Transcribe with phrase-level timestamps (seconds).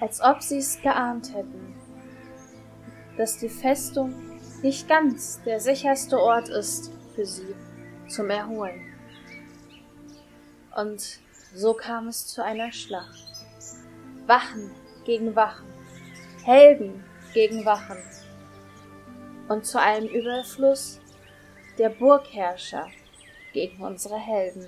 [0.00, 1.74] als ob sie es geahnt hätten,
[3.16, 4.14] dass die Festung
[4.62, 7.54] nicht ganz der sicherste Ort ist für sie
[8.08, 8.80] zum Erholen.
[10.76, 11.20] Und
[11.54, 13.30] so kam es zu einer Schlacht.
[14.26, 14.70] Wachen
[15.04, 15.66] gegen Wachen,
[16.44, 17.98] Helden gegen Wachen
[19.48, 21.00] und zu einem Überfluss
[21.78, 22.86] der Burgherrscher
[23.52, 24.66] gegen unsere Helden.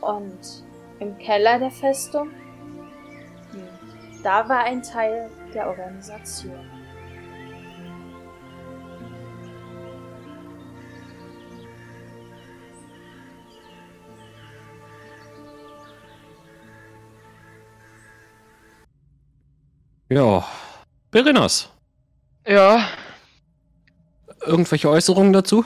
[0.00, 0.64] Und
[0.98, 2.30] im Keller der Festung,
[4.22, 6.80] da war ein Teil der Organisation.
[20.10, 20.44] Ja.
[21.12, 21.70] Berinas.
[22.44, 22.88] Ja.
[24.44, 25.64] Irgendwelche Äußerungen dazu?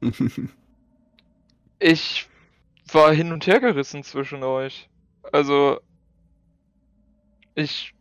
[1.78, 2.28] ich
[2.90, 4.88] war hin und her gerissen zwischen euch.
[5.32, 5.80] Also,
[7.62, 7.94] ich.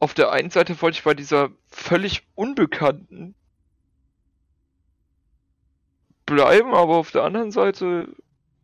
[0.00, 3.34] Auf der einen Seite wollte ich bei dieser völlig Unbekannten
[6.24, 8.14] bleiben, aber auf der anderen Seite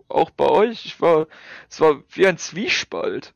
[0.08, 0.86] auch bei euch.
[0.86, 1.26] Ich war.
[1.68, 3.34] Es war wie ein Zwiespalt.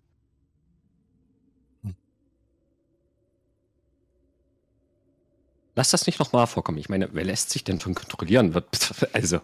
[5.78, 6.78] Lass das nicht nochmal vorkommen.
[6.78, 8.52] Ich meine, wer lässt sich denn schon kontrollieren?
[9.12, 9.40] Also.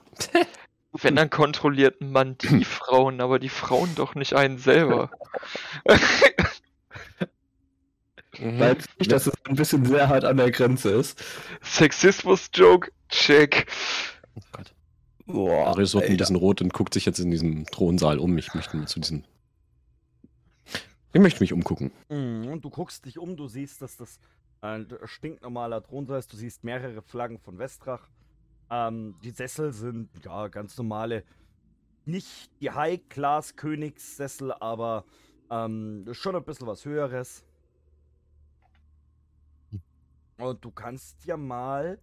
[0.93, 5.11] Wenn, dann kontrolliert man die Frauen, aber die Frauen doch nicht einen selber.
[8.41, 8.59] Mhm.
[8.59, 11.23] Weil ich, dass es ein bisschen sehr hart an der Grenze ist.
[11.63, 13.67] Sexismus-Joke, check.
[14.35, 14.75] Oh Gott.
[15.27, 18.37] Boah, Arius wird ein bisschen rot und guckt sich jetzt in diesem Thronsaal um.
[18.37, 19.25] Ich möchte mal zu diesem.
[21.13, 21.93] Ich möchte mich umgucken.
[22.09, 24.19] Mhm, du guckst dich um, du siehst, dass das
[24.61, 26.33] ein stinknormaler Thronsaal ist.
[26.33, 28.09] Du siehst mehrere Flaggen von Westrach.
[28.71, 31.23] Ähm, die Sessel sind ja ganz normale,
[32.05, 35.05] nicht die High-Class-Königssessel, aber
[35.51, 37.45] ähm, schon ein bisschen was Höheres.
[40.39, 41.99] Und du kannst ja mal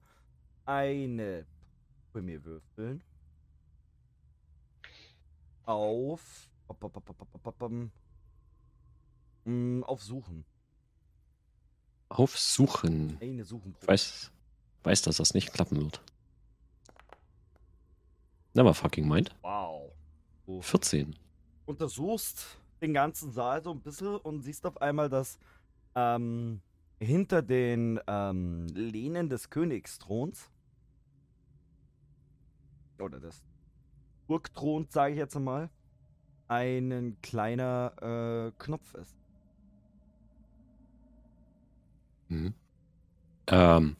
[0.65, 1.45] eine
[2.13, 3.03] bei mir würfeln.
[5.63, 6.49] Auf.
[6.67, 6.77] Auf
[10.03, 10.45] Suchen.
[12.09, 13.17] Aufsuchen.
[13.21, 13.87] Eine Suchenprobe.
[13.87, 14.31] Weiß,
[14.83, 16.01] weiß, dass das nicht klappen wird.
[18.53, 19.33] Never fucking mind.
[19.41, 19.91] Wow.
[20.45, 21.15] Du 14.
[21.65, 25.39] Untersuchst den ganzen Saal so ein bisschen und siehst auf einmal, dass
[25.95, 26.61] ähm,
[27.01, 30.49] hinter den ähm, Lehnen des Königsthrons
[32.99, 33.43] oder des
[34.27, 35.69] Burgthrons, sage ich jetzt einmal,
[36.47, 39.15] ein kleiner äh, Knopf ist.
[42.27, 42.53] Mhm.
[43.47, 43.95] Ähm,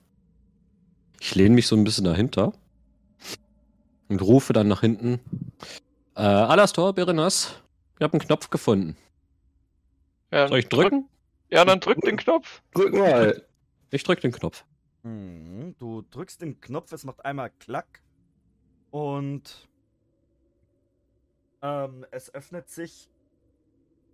[1.19, 2.53] ich lehne mich so ein bisschen dahinter
[4.09, 5.19] und rufe dann nach hinten.
[6.15, 7.61] Äh, Alastor, Berenas,
[7.97, 8.95] ich habe einen Knopf gefunden.
[10.31, 11.09] Ja, Soll ich drücken?
[11.51, 12.61] Ja, dann drück den Knopf.
[12.73, 13.45] Drück mal.
[13.89, 14.65] Ich drück den Knopf.
[15.03, 18.01] Hm, du drückst den Knopf, es macht einmal Klack
[18.91, 19.67] und
[21.61, 23.09] ähm, es öffnet sich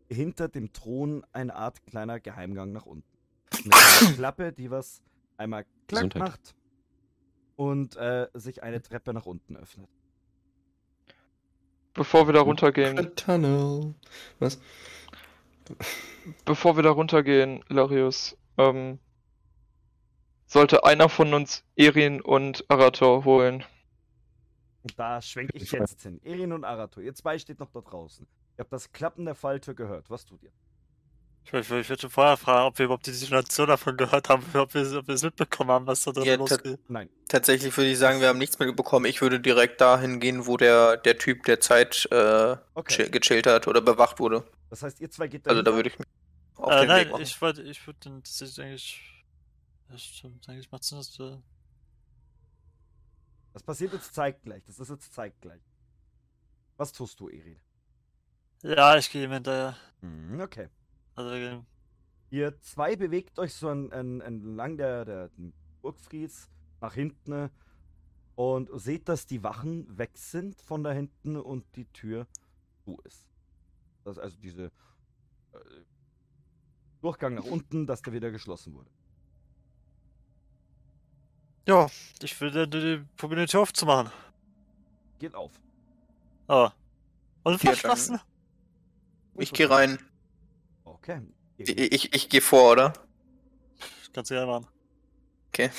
[0.09, 3.07] hinter dem Thron eine Art kleiner Geheimgang nach unten.
[3.51, 5.03] Eine Klappe, die was
[5.37, 6.21] einmal klack Gesundheit.
[6.21, 6.55] macht
[7.55, 9.89] und äh, sich eine Treppe nach unten öffnet.
[11.93, 13.15] Bevor wir da runtergehen.
[13.15, 13.95] Tunnel.
[14.39, 14.59] Was?
[16.45, 18.99] Bevor wir da runtergehen, Larius, ähm,
[20.45, 23.63] sollte einer von uns Erin und Arator holen.
[24.95, 26.21] Da schwenke ich jetzt hin.
[26.23, 28.25] Erin und Arator, ihr zwei steht noch da draußen.
[28.57, 30.09] Ihr habt das Klappen der Falltür gehört.
[30.09, 30.51] Was tut ihr?
[31.43, 34.43] Ich, ich, ich würde schon vorher fragen, ob wir überhaupt die Situation davon gehört haben,
[34.53, 36.79] ob wir, ob wir es mitbekommen haben, was da drin ja, losgeht.
[36.87, 37.09] Nein.
[37.29, 39.05] Tatsächlich würde ich sagen, wir haben nichts mitbekommen.
[39.05, 43.09] Ich würde direkt dahin gehen, wo der, der Typ der Zeit äh, okay.
[43.09, 44.43] gechillt hat oder bewacht wurde.
[44.69, 46.07] Das heißt, ihr zwei geht da Also da würde ich mich
[46.55, 47.21] auf äh, den nein, Weg machen.
[47.23, 49.25] ich würde ich würd dann tatsächlich eigentlich.
[49.89, 51.41] Das stimmt, eigentlich macht Sinn, dass wir.
[53.53, 54.63] Das passiert jetzt zeitgleich.
[54.65, 55.61] Das ist jetzt zeitgleich.
[56.75, 57.59] Was tust du, Erin?
[58.61, 59.77] Ja, ich gehe ihm hinterher.
[60.01, 60.69] Mhm, okay.
[61.15, 61.63] Also,
[62.29, 65.31] Ihr zwei bewegt euch so entlang der, der
[65.81, 66.49] Burgfries
[66.81, 67.49] nach hinten
[68.35, 72.27] und seht, dass die Wachen weg sind von da hinten und die Tür
[72.83, 73.27] zu ist.
[74.07, 74.71] Das ist also diese
[75.51, 75.57] äh,
[77.01, 78.89] Durchgang nach unten, dass der wieder geschlossen wurde.
[81.67, 81.89] Ja,
[82.21, 84.09] ich will die probieren die Tür aufzumachen.
[85.19, 85.59] Geht auf.
[86.47, 86.71] Ah.
[87.43, 88.21] Und verschlossen.
[89.35, 89.99] Ich gehe rein.
[90.85, 91.21] Okay.
[91.57, 92.93] Ich, ich, ich gehe vor, oder?
[94.13, 94.67] Kannst du ja machen.
[95.49, 95.69] Okay.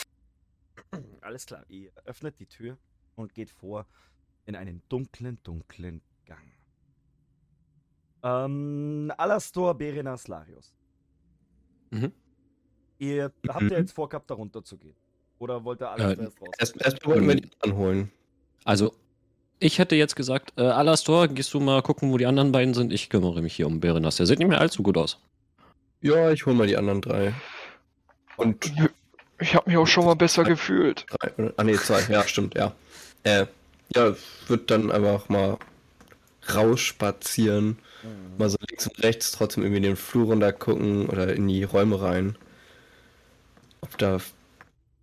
[1.22, 1.64] Alles klar.
[1.70, 2.76] Ihr öffnet die Tür
[3.14, 3.86] und geht vor
[4.44, 6.57] in einen dunklen, dunklen Gang.
[8.22, 10.72] Ähm, Alastor, Berenas, Larius.
[11.90, 12.12] Mhm.
[12.98, 13.68] Ihr habt Mhm.
[13.70, 14.94] ja jetzt vorgehabt, da runter zu gehen.
[15.38, 16.48] Oder wollt ihr alles Äh, erst raus?
[16.58, 18.10] Erst, erst wollten wir die anholen.
[18.64, 18.92] Also,
[19.60, 22.92] ich hätte jetzt gesagt, äh, Alastor, gehst du mal gucken, wo die anderen beiden sind?
[22.92, 24.16] Ich kümmere mich hier um Berenas.
[24.16, 25.18] Der sieht nicht mehr allzu gut aus.
[26.00, 27.34] Ja, ich hol mal die anderen drei.
[28.36, 28.72] Und
[29.40, 31.06] Ich habe mich auch schon mal besser gefühlt.
[31.08, 31.52] drei?
[31.56, 32.02] Ah, nee, zwei.
[32.12, 32.72] Ja, stimmt, ja.
[33.22, 33.46] Äh,
[33.94, 34.14] ja,
[34.48, 35.58] wird dann einfach mal
[36.54, 37.78] rausspazieren.
[38.02, 38.38] Mhm.
[38.38, 41.64] Mal so links und rechts trotzdem irgendwie in den Flur runter gucken oder in die
[41.64, 42.36] Räume rein.
[43.80, 44.18] Ob da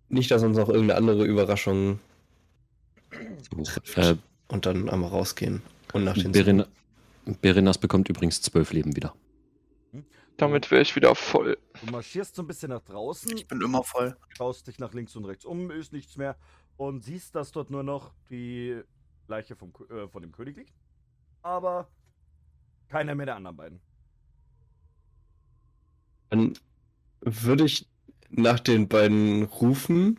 [0.08, 1.98] nicht, dass uns noch irgendeine andere Überraschung
[3.64, 3.98] trifft.
[3.98, 4.16] Äh,
[4.48, 5.62] und dann einmal rausgehen.
[5.92, 6.66] Und nach den Berena
[7.40, 9.12] Berenas bekommt übrigs zwölf Leben wieder.
[10.36, 11.58] Damit wäre ich wieder voll.
[11.84, 14.16] Du marschierst so ein bisschen nach draußen, Ich bin immer voll.
[14.36, 16.36] schaust dich nach links und rechts um, ist nichts mehr
[16.76, 18.80] und siehst, dass dort nur noch die
[19.28, 20.72] Leiche vom, äh, von dem König liegt.
[21.46, 21.86] Aber
[22.88, 23.80] keiner mehr der anderen beiden.
[26.28, 26.58] Dann
[27.20, 27.86] würde ich
[28.30, 30.18] nach den beiden rufen,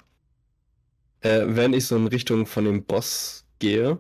[1.20, 4.00] äh, während ich so in Richtung von dem Boss gehe.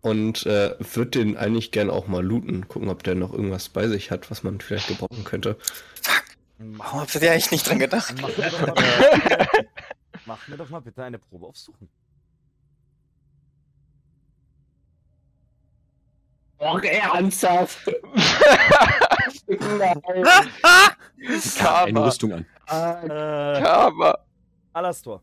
[0.00, 3.86] Und äh, würde den eigentlich gern auch mal looten, gucken, ob der noch irgendwas bei
[3.86, 5.56] sich hat, was man vielleicht gebrauchen könnte.
[6.58, 8.12] Mach, Warum habt ihr da eigentlich nicht dran gedacht?
[8.20, 9.68] mach, mir doch mal bitte,
[10.24, 11.88] mach mir doch mal bitte eine Probe auf Suchen.
[16.58, 17.78] Och, ernsthaft!
[19.48, 20.00] Eine
[21.58, 22.06] Karma.
[22.06, 22.46] Rüstung an.
[22.66, 24.18] Äh, Karma.
[24.72, 25.22] Alastor,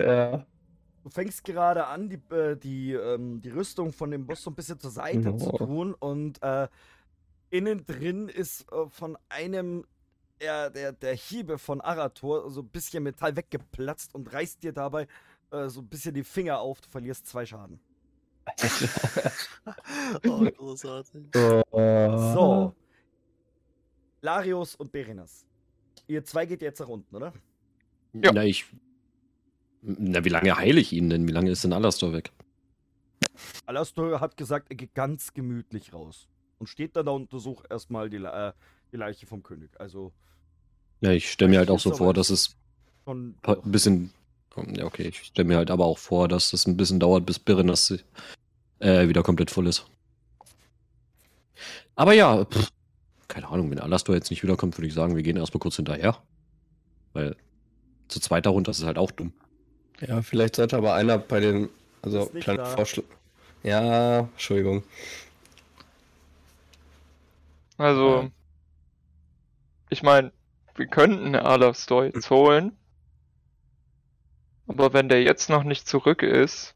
[0.00, 0.44] Ja.
[1.02, 4.54] du fängst gerade an, die, äh, die, ähm, die Rüstung von dem Boss so ein
[4.54, 5.36] bisschen zur Seite Ja.
[5.36, 6.68] zu tun und äh,
[7.50, 9.84] innen drin ist äh, von einem
[10.40, 15.06] der, der, der Hiebe von Arator so ein bisschen Metall weggeplatzt und reißt dir dabei
[15.52, 16.80] äh, so ein bisschen die Finger auf.
[16.80, 17.78] Du verlierst zwei Schaden.
[20.26, 21.22] Oh, großartig.
[21.72, 22.74] So.
[24.20, 25.46] Larius und Berenas.
[26.06, 27.32] Ihr zwei geht jetzt nach unten, oder?
[28.12, 28.32] Ja.
[28.32, 28.66] Na, ich.
[29.82, 31.26] Na, wie lange heile ich ihn denn?
[31.26, 32.30] Wie lange ist denn Alastor weg?
[33.66, 36.28] Alastor hat gesagt, er geht ganz gemütlich raus.
[36.58, 38.52] Und steht dann da und untersucht erstmal die, äh,
[38.92, 39.70] die Leiche vom König.
[39.80, 40.12] Also
[41.00, 42.56] Ja, ich stelle mir halt auch so vor, dass es
[43.04, 43.34] schon.
[43.42, 44.12] ein bisschen.
[44.76, 47.38] Ja, okay, ich stelle mir halt aber auch vor, dass es ein bisschen dauert, bis
[47.38, 47.94] Berenas
[48.80, 49.86] äh, wieder komplett voll ist.
[51.94, 52.70] Aber ja, pff,
[53.28, 56.18] keine Ahnung, wenn Alastor jetzt nicht wiederkommt, würde ich sagen, wir gehen erstmal kurz hinterher.
[57.12, 57.36] Weil
[58.08, 59.32] zu zweit darunter ist es halt auch dumm.
[60.00, 61.68] Ja, vielleicht sollte aber einer bei den.
[62.02, 62.66] Also, Ist kleiner.
[62.66, 63.04] Vorschlag.
[63.62, 64.82] Ja, Entschuldigung.
[67.78, 68.30] Also,
[69.88, 70.32] ich meine,
[70.74, 72.76] wir könnten Alastor jetzt holen.
[74.72, 76.74] Aber wenn der jetzt noch nicht zurück ist,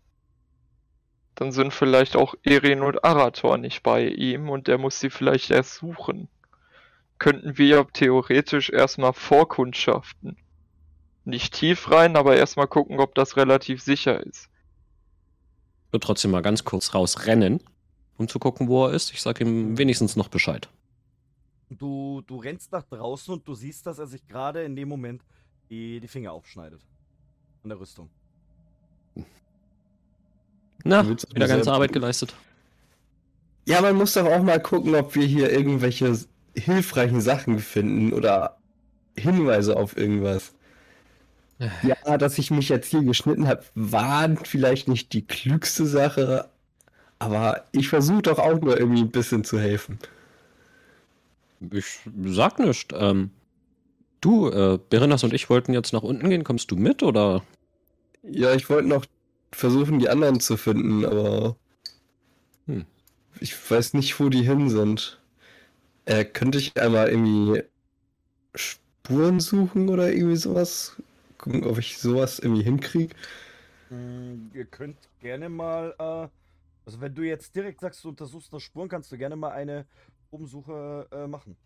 [1.35, 5.51] dann sind vielleicht auch Erin und Arator nicht bei ihm und der muss sie vielleicht
[5.51, 6.29] erst suchen.
[7.19, 10.37] Könnten wir ja theoretisch erstmal vorkundschaften.
[11.25, 14.49] Nicht tief rein, aber erstmal gucken, ob das relativ sicher ist.
[15.87, 17.63] Ich würde trotzdem mal ganz kurz rausrennen,
[18.19, 19.13] um zu gucken, wo er ist.
[19.13, 20.69] Ich sage ihm wenigstens noch Bescheid.
[21.71, 25.23] Du, du rennst nach draußen und du siehst, dass er sich gerade in dem Moment
[25.71, 26.83] die, die Finger aufschneidet.
[27.67, 28.09] An der Rüstung.
[30.85, 32.33] Na, wieder ganze Arbeit geleistet.
[33.67, 36.17] Ja, man muss doch auch mal gucken, ob wir hier irgendwelche
[36.55, 38.57] hilfreichen Sachen finden oder
[39.19, 40.55] Hinweise auf irgendwas.
[41.83, 46.49] Ja, dass ich mich jetzt hier geschnitten habe, war vielleicht nicht die klügste Sache,
[47.19, 49.99] aber ich versuche doch auch nur irgendwie ein bisschen zu helfen.
[51.73, 52.93] Ich sag nicht.
[52.97, 53.31] Ähm,
[54.21, 56.45] du, äh, Berenas und ich wollten jetzt nach unten gehen.
[56.45, 57.43] Kommst du mit oder?
[58.31, 59.07] Ja, ich wollte noch
[59.53, 61.57] versuchen, die anderen zu finden, aber
[62.67, 62.81] Hm.
[63.41, 65.21] ich weiß nicht, wo die hin sind.
[66.07, 67.63] Äh, könnte ich einmal irgendwie
[68.57, 70.97] Spuren suchen oder irgendwie sowas?
[71.39, 73.15] Gucken, ob ich sowas irgendwie hinkriege.
[73.89, 76.29] Mm, Ihr könnt gerne mal, äh,
[76.85, 79.89] also wenn du jetzt direkt sagst, du untersuchst nach Spuren, kannst du gerne mal eine
[80.31, 81.57] Umsuche äh, machen.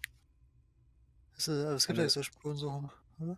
[1.37, 2.89] Es, ist- es gibt ja so Spurensuche.
[3.19, 3.37] oder?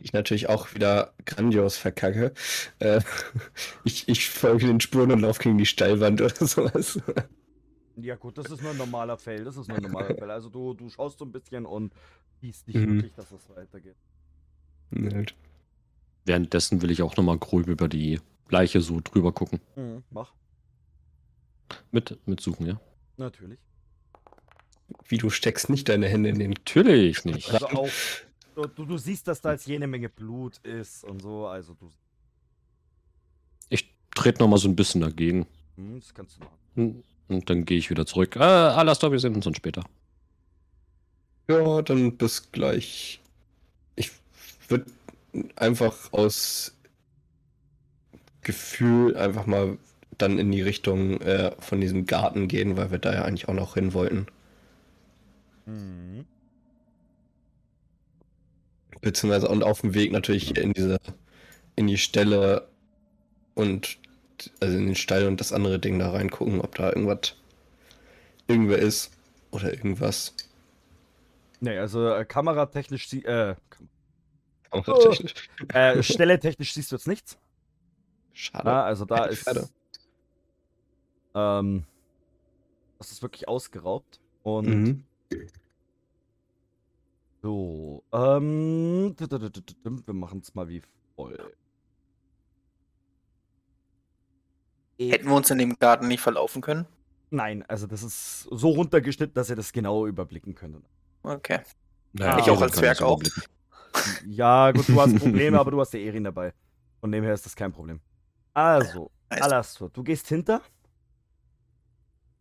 [0.00, 2.32] Ich natürlich auch wieder grandios verkacke.
[2.78, 3.00] Äh,
[3.84, 6.98] ich, ich folge den Spuren und laufe gegen die Steilwand oder sowas.
[7.96, 10.30] Ja gut, das ist nur ein normaler Fell, das ist nur ein normaler Fell.
[10.30, 11.92] Also du, du schaust so ein bisschen und
[12.40, 12.86] siehst nicht Mhm.
[12.86, 13.96] wirklich, dass es weitergeht.
[14.94, 15.34] Halt.
[16.24, 19.60] Währenddessen will ich auch nochmal grob über die Leiche so drüber gucken.
[19.76, 20.34] Mhm, mach,
[21.90, 22.80] Mit, mit suchen, ja?
[23.16, 23.60] natürlich.
[25.08, 26.50] Wie du steckst nicht deine Hände in den.
[26.50, 27.50] Natürlich nicht.
[27.50, 27.88] Also auch,
[28.54, 31.90] du, du, du siehst, dass da jetzt jene Menge Blut ist und so, also du.
[33.68, 35.46] Ich trete nochmal so ein bisschen dagegen.
[35.76, 36.58] Hm, das kannst du machen.
[36.74, 38.36] Hm, Und dann gehe ich wieder zurück.
[38.36, 39.84] Äh, Alastor, wir sehen uns dann später.
[41.48, 43.20] Ja, dann bis gleich.
[43.96, 44.10] Ich
[44.68, 44.86] würde
[45.56, 46.74] einfach aus
[48.42, 49.78] Gefühl einfach mal
[50.18, 53.54] dann in die Richtung äh, von diesem Garten gehen, weil wir da ja eigentlich auch
[53.54, 54.26] noch hin wollten.
[55.66, 56.26] Mhm.
[59.00, 60.98] Beziehungsweise und auf dem Weg natürlich in diese,
[61.76, 62.68] in die Stelle
[63.54, 63.98] und
[64.60, 67.34] also in den Stall und das andere Ding da reingucken, ob da irgendwas
[68.46, 69.12] irgendwer ist
[69.50, 70.34] oder irgendwas.
[71.60, 73.54] Nee, also äh, kameratechnisch, äh,
[74.70, 75.34] Kameratechnisch.
[75.68, 77.38] äh, stelletechnisch siehst du jetzt nichts.
[78.32, 78.70] Schade.
[78.70, 79.42] Ja, also da ist.
[79.44, 79.68] Pferde.
[81.34, 81.84] Ähm,
[82.98, 84.20] das ist wirklich ausgeraubt.
[84.42, 85.04] Und Mhm.
[87.42, 88.04] So.
[88.12, 90.82] Ähm, wir machen es mal wie
[91.16, 91.54] voll.
[94.98, 96.86] Hätten wir uns in dem Garten nicht verlaufen können?
[97.30, 100.84] Nein, also das ist so runtergeschnitten, dass ihr das genau überblicken könnt.
[101.22, 101.60] Okay.
[102.12, 103.22] Naja, Ich auch dann als Zwerg auch.
[104.26, 106.52] Ja, gut, du hast Probleme, aber du hast ja Erin dabei.
[107.00, 108.00] Von dem her ist das kein Problem.
[108.52, 109.10] Also.
[109.28, 110.60] Alastor, du gehst hinter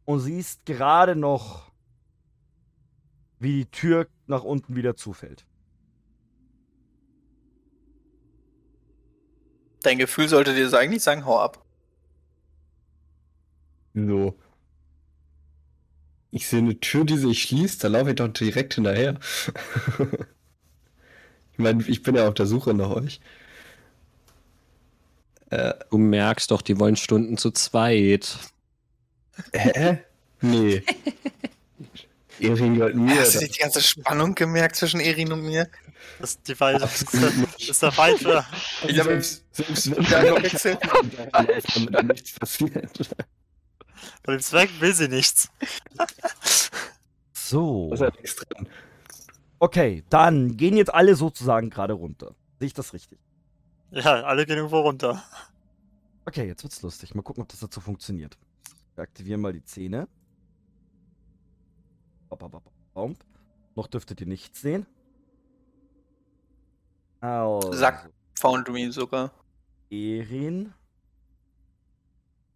[0.06, 1.69] und siehst gerade noch,
[3.40, 5.46] wie die Tür nach unten wieder zufällt.
[9.82, 11.64] Dein Gefühl sollte dir eigentlich sagen, hau ab.
[13.94, 14.36] So.
[16.32, 19.20] Ich sehe eine Tür, die sich schließt, da laufe ich doch direkt hinterher.
[21.54, 23.20] ich meine, ich bin ja auf der Suche nach euch.
[25.50, 28.38] Äh, Du merkst doch, die wollen Stunden zu zweit.
[29.54, 30.00] hä?
[30.42, 30.84] Nee.
[32.42, 33.20] Erin gehört mir.
[33.20, 35.70] Hast du nicht die ganze Spannung gemerkt zwischen Erin und mir?
[36.20, 36.50] Das ist.
[36.50, 37.70] Das ist nicht.
[37.70, 38.46] ist der falsche.
[38.88, 39.44] Ich hab- selbst,
[39.96, 40.78] wenn da noch wechseln.
[41.32, 43.10] damit da nichts passiert.
[44.24, 45.50] Von dem Zweck will sie nichts.
[47.34, 47.94] So.
[48.22, 48.46] Ist.
[49.60, 52.34] Okay, dann gehen jetzt alle sozusagen gerade runter.
[52.60, 53.20] Sehe ich das richtig?
[53.92, 55.24] Ja, alle gehen irgendwo runter.
[56.26, 57.16] Okay, jetzt wird's lustig.
[57.16, 58.38] Mal gucken, ob das dazu funktioniert.
[58.96, 60.08] Wir aktivieren mal die Zähne.
[63.76, 64.86] Noch dürftet ihr nichts sehen.
[67.22, 68.10] Also, Sack.
[68.40, 69.32] Foundry sogar.
[69.90, 70.74] Erin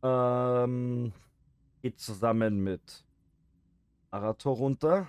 [0.02, 1.12] ähm,
[1.82, 3.04] geht zusammen mit
[4.12, 5.08] Arator runter.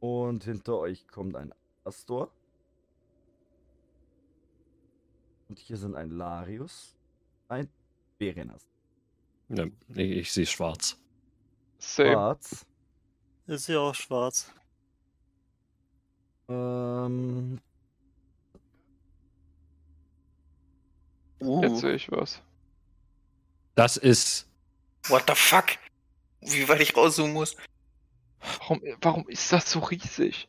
[0.00, 1.52] Und hinter euch kommt ein
[1.84, 2.30] Astor.
[5.48, 6.96] Und hier sind ein Larius,
[7.48, 7.68] ein
[8.18, 8.68] Berenas.
[9.48, 10.98] Ja, ich, ich sehe schwarz.
[11.78, 12.12] Same.
[12.12, 12.66] Schwarz.
[13.46, 14.52] Ist sie auch schwarz.
[16.48, 17.60] Ähm,
[21.40, 22.42] Uh, Jetzt sehe ich was.
[23.74, 24.48] Das ist.
[25.08, 25.66] what the fuck?
[26.40, 27.54] Wie weit ich rauszoomen muss.
[28.58, 30.48] Warum, warum ist das so riesig?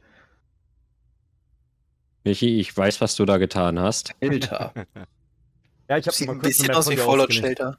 [2.24, 4.16] Michi, ich weiß, was du da getan hast.
[4.22, 4.74] Alter.
[5.90, 7.34] ja, ich habe ein kurz bisschen aus von wie dir Fallout.
[7.34, 7.78] Shelter.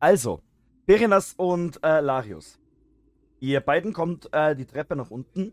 [0.00, 0.42] Also,
[0.86, 2.58] Berenas und äh, Larius.
[3.40, 5.52] Ihr beiden kommt äh, die Treppe nach unten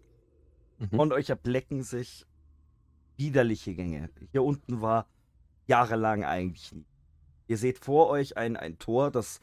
[0.81, 0.99] Mhm.
[0.99, 2.25] und euch erblecken sich
[3.17, 4.09] widerliche Gänge.
[4.31, 5.07] Hier unten war
[5.67, 6.87] jahrelang eigentlich nie.
[7.47, 9.39] Ihr seht vor euch ein, ein Tor, das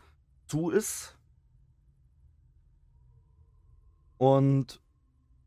[0.46, 1.16] zu ist.
[4.16, 4.82] Und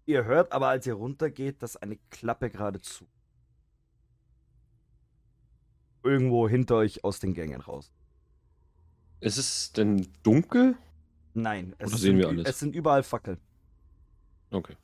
[0.05, 3.05] ihr hört aber, als ihr runtergeht, dass eine Klappe gerade zu.
[6.03, 7.91] Irgendwo hinter euch aus den Gängen raus.
[9.21, 10.75] Ist es denn dunkel?
[11.33, 12.47] Nein, es, Oder sind, sehen wir alles?
[12.49, 13.37] es sind überall Fackeln.
[14.51, 14.75] Okay.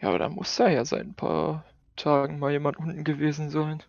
[0.00, 1.64] Ja, aber da muss da ja seit ein paar
[1.96, 3.82] Tagen mal jemand unten gewesen sein.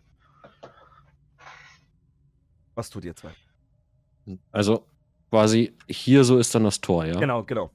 [2.74, 3.32] Was tut ihr zwei?
[4.52, 4.84] Also
[5.30, 7.18] quasi hier so ist dann das Tor, ja?
[7.18, 7.70] Genau, genau.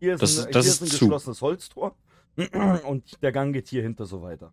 [0.00, 0.98] Hier ist Das ein, ist- das hier ist ein zu.
[1.06, 1.94] geschlossenes Holztor.
[2.86, 4.52] Und der Gang geht hier hinter so weiter.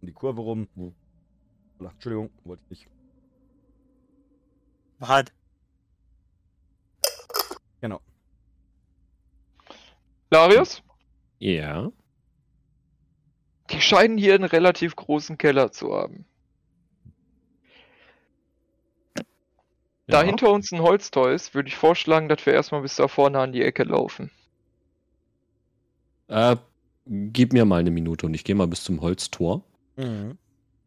[0.00, 0.68] Um die Kurve rum.
[0.76, 0.94] Hm.
[1.84, 2.88] Ach, Entschuldigung, wollte ich nicht.
[4.98, 5.26] Mann.
[7.80, 8.00] Genau.
[10.30, 10.82] Larius?
[11.38, 11.90] Ja.
[13.70, 16.24] Die scheinen hier einen relativ großen Keller zu haben.
[20.06, 20.26] Da ja.
[20.26, 23.52] hinter uns ein Holztor ist, würde ich vorschlagen, dass wir erstmal bis da vorne an
[23.52, 24.30] die Ecke laufen.
[26.28, 26.56] Äh,
[27.06, 29.62] gib mir mal eine Minute und ich gehe mal bis zum Holztor.
[29.96, 30.38] Mhm.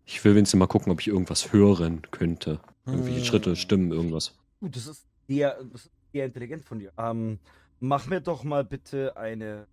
[0.05, 2.59] Ich will wenigstens mal gucken, ob ich irgendwas hören könnte.
[2.91, 3.25] Irgendwelche Hm.
[3.25, 4.36] Schritte, Stimmen, irgendwas.
[4.60, 6.91] Gut, das ist sehr, das ist sehr intelligent von dir.
[6.98, 7.39] Ähm,
[7.79, 9.67] mach mir doch mal bitte eine.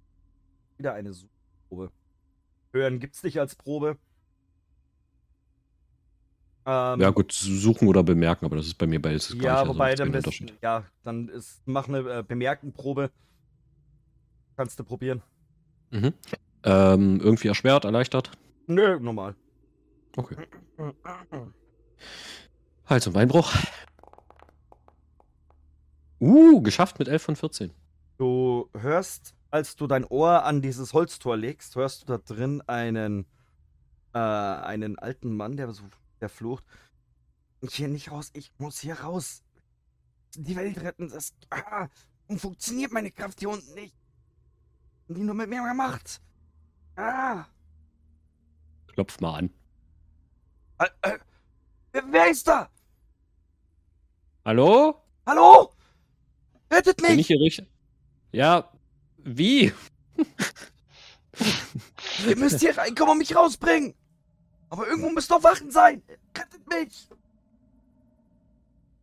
[0.79, 1.93] Wieder eine Suchprobe.
[2.73, 3.99] Hören gibt's nicht als Probe.
[6.67, 9.75] Ähm, Ja, gut, suchen oder bemerken, aber das ist bei mir beides ja, Gleiche, also
[9.75, 10.53] wobei dann bist, Unterschied.
[10.63, 13.11] ja, dann ist, mach eine äh, Bemerkenprobe.
[14.57, 15.23] Kannst du probieren.
[15.91, 16.13] Mhm.
[16.65, 18.33] Ähm, irgendwie erschwert, erleichtert.
[18.67, 19.37] Nö, normal.
[20.17, 20.37] Okay.
[22.87, 23.53] Hals- und Beinbruch.
[26.21, 27.73] Uh, geschafft mit 11 von 14.
[28.17, 33.27] Du hörst, als du dein Ohr an dieses Holztor legst, hörst du da drin einen,
[34.15, 35.83] äh, einen alten Mann, der so,
[36.21, 36.65] der flucht.
[37.61, 39.43] Ich hier nicht raus, ich muss hier raus.
[40.37, 41.89] Die Welt retten, das ah,
[42.29, 43.97] und funktioniert meine Kraft hier unten nicht.
[45.09, 46.21] Die nur mit mir gemacht.
[46.97, 47.47] Ah,
[48.87, 49.51] Klopf mal an.
[50.79, 52.71] äh, äh, wer ist da?
[54.47, 54.95] Hallo?
[55.27, 55.73] Hallo?
[56.73, 57.27] Rettet Bin ich mich!
[57.27, 57.67] hier richtig?
[58.31, 58.71] Ja,
[59.25, 59.73] wie?
[62.29, 63.93] Ihr müsst hier reinkommen und mich rausbringen!
[64.71, 66.01] Aber irgendwo müssen doch Wachen sein!
[66.39, 67.09] Rettet mich!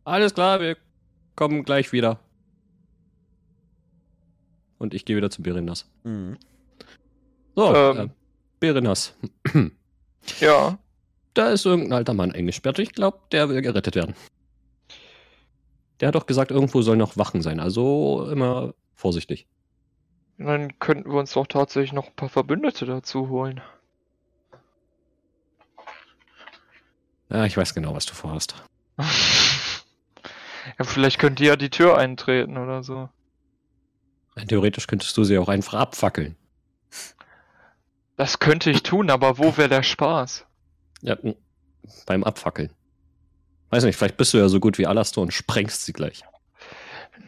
[0.04, 0.78] Alles klar, wir
[1.36, 2.18] kommen gleich wieder.
[4.78, 5.86] Und ich gehe wieder zu Berenas.
[7.54, 7.98] So, Ähm.
[7.98, 8.08] äh,
[8.60, 9.14] Berenas.
[10.40, 10.78] Ja,
[11.34, 12.78] Da ist irgendein alter Mann eingesperrt.
[12.78, 14.14] Ich glaube, der will gerettet werden.
[16.00, 17.60] Der hat doch gesagt, irgendwo sollen noch Wachen sein.
[17.60, 19.46] Also immer vorsichtig.
[20.38, 23.60] dann könnten wir uns doch tatsächlich noch ein paar Verbündete dazu holen.
[27.30, 28.54] Ja, ich weiß genau, was du vorhast.
[28.98, 33.08] ja, vielleicht könnt ihr ja die Tür eintreten oder so.
[34.48, 36.36] Theoretisch könntest du sie auch einfach abfackeln.
[38.16, 40.46] Das könnte ich tun, aber wo wäre der Spaß?
[41.02, 41.16] Ja,
[42.06, 42.70] beim Abfackeln.
[43.70, 46.22] Weiß nicht, vielleicht bist du ja so gut wie Alastor und sprengst sie gleich.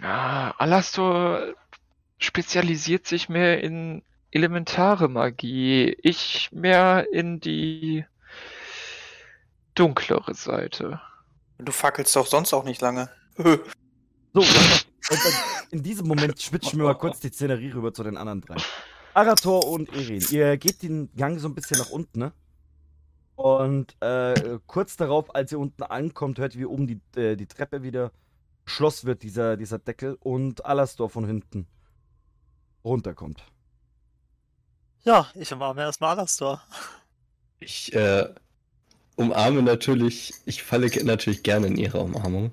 [0.01, 1.55] Na, Alastor
[2.18, 5.96] spezialisiert sich mehr in elementare Magie.
[6.03, 8.05] Ich mehr in die
[9.75, 11.01] dunklere Seite.
[11.59, 13.11] Du fackelst doch sonst auch nicht lange.
[13.37, 15.33] So, und dann
[15.70, 18.57] in diesem Moment switchen wir mal kurz die Szenerie rüber zu den anderen drei.
[19.14, 22.33] Arator und Erin, ihr geht den Gang so ein bisschen nach unten, ne?
[23.37, 27.46] Und äh, kurz darauf, als ihr unten ankommt, hört ihr, wie oben die, äh, die
[27.46, 28.11] Treppe wieder
[28.64, 31.66] geschlossen wird, dieser, dieser Deckel, und Alastor von hinten
[32.85, 33.44] runterkommt.
[35.05, 36.62] Ja, ich umarme erstmal Alastor.
[37.61, 38.29] Ich äh,
[39.16, 42.53] umarme natürlich, ich falle natürlich gerne in ihre Umarmung.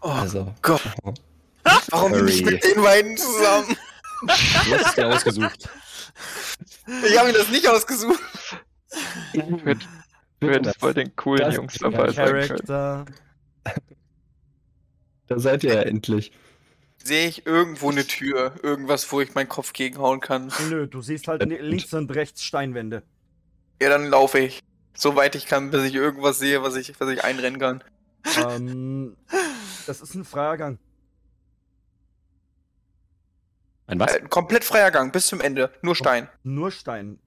[0.00, 0.82] Oh Also, Gott.
[1.90, 3.76] Warum bin ich mit den beiden zusammen?
[4.22, 5.68] Du hast es dir ausgesucht.
[7.06, 8.20] Ich habe mir das nicht ausgesucht.
[9.32, 9.84] Ich werde
[10.48, 13.06] werd es bei den coolen Das- Jungs dabei sein können.
[15.26, 16.32] Da seid ihr ja endlich.
[17.02, 20.50] Sehe ich irgendwo eine Tür, irgendwas, wo ich meinen Kopf gegenhauen kann.
[20.68, 23.02] Nö, du siehst halt links und rechts Steinwände.
[23.80, 24.62] Ja, dann laufe ich.
[24.96, 27.82] So weit ich kann, bis ich irgendwas sehe, was ich, was ich einrennen kann.
[28.48, 29.16] ähm,
[29.86, 30.78] das ist ein freier Gang.
[33.86, 34.14] Ein was?
[34.14, 35.70] Äh, komplett freier Gang, bis zum Ende.
[35.82, 36.28] Nur Stein.
[36.42, 37.18] Nur Stein.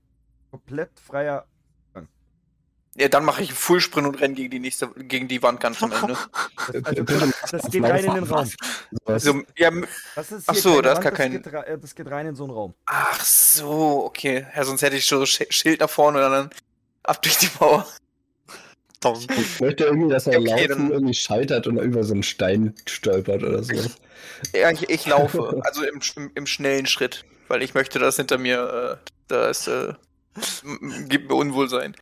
[0.49, 1.45] Komplett freier.
[2.99, 5.81] Ja, dann mache ich einen Fullsprint und renne gegen die nächste, gegen die Wand ganz
[5.83, 6.17] am Ende.
[6.73, 8.49] Das, also, das, das geht rein in den Raum.
[9.05, 9.23] Sowas.
[9.23, 9.71] So, ja,
[10.15, 11.45] Das Ach so, da ist gar das kein- Geht,
[11.83, 12.73] das geht rein in so einen Raum.
[12.87, 14.47] ach so, okay.
[14.55, 16.49] Ja, sonst hätte ich so Sch Schild nach vorne und dann
[17.03, 17.87] ab durch die Mauer.
[19.29, 22.73] Ich möchte irgendwie, dass er Okay, laufen dann- irgendwie scheitert und über so einen Stein
[22.87, 23.73] stolpert oder so.
[24.53, 28.37] Ja, ich, ich laufe, also im, im, im schnellen Schritt, weil ich möchte, dass hinter
[28.37, 29.93] mir, äh, da ist, äh,
[31.07, 31.95] gibt mir Unwohlsein.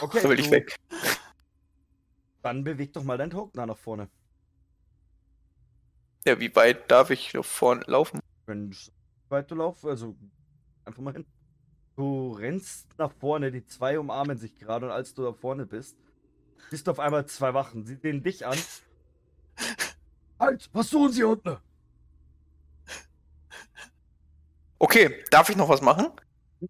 [0.00, 0.76] Okay, Da will ich weg.
[2.42, 4.08] Dann beweg doch mal dein Token da nach vorne.
[6.24, 8.20] Ja, wie weit darf ich nach vorne laufen?
[8.46, 8.90] Wenn so
[9.28, 10.16] weit du laufst, also
[10.84, 11.26] einfach mal hin.
[11.96, 15.96] Du rennst nach vorne, die zwei umarmen sich gerade und als du da vorne bist,
[16.70, 17.84] siehst du auf einmal zwei Wachen.
[17.84, 18.58] Sie sehen dich an.
[20.38, 21.58] Halt, was tun sie unten?
[24.78, 26.08] Okay, darf ich noch was machen?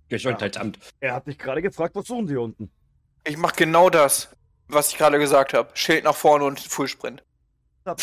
[0.09, 0.79] Gesundheitsamt.
[0.99, 2.71] Er hat dich gerade gefragt, was suchen sie unten?
[3.25, 4.29] Ich mache genau das,
[4.69, 5.71] was ich gerade gesagt habe.
[5.75, 7.23] Schild nach vorne und Fullsprint.
[7.85, 7.97] Dann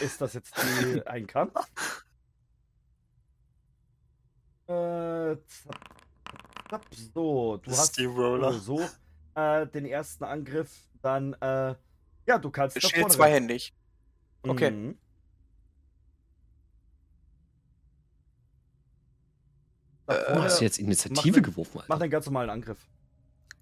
[0.00, 1.54] ist das jetzt die, ein Kampf.
[4.66, 5.78] Äh, zapp,
[6.70, 8.54] zapp, so, du hast Steamroller.
[8.54, 8.80] so
[9.34, 11.74] äh, den ersten Angriff, dann, äh,
[12.26, 13.10] ja, du kannst Schild vorne rein.
[13.12, 13.74] zweihändig.
[14.42, 14.70] Okay.
[14.70, 14.98] Mhm.
[20.06, 22.02] Äh, Du hast jetzt Initiative mach den- geworfen, mach Alter.
[22.04, 22.78] einen ganz normalen Angriff.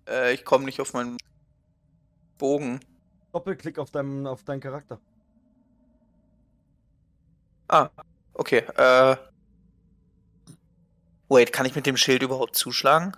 [0.09, 1.17] Äh, ich komme nicht auf meinen
[2.39, 2.81] Bogen.
[3.33, 5.01] Doppelklick auf deinen, auf deinen Charakter.
[7.69, 7.89] Ah,
[8.35, 8.59] okay.
[8.77, 9.17] Äh,
[11.29, 13.13] wait, kann ich mit dem Schild überhaupt zuschlagen?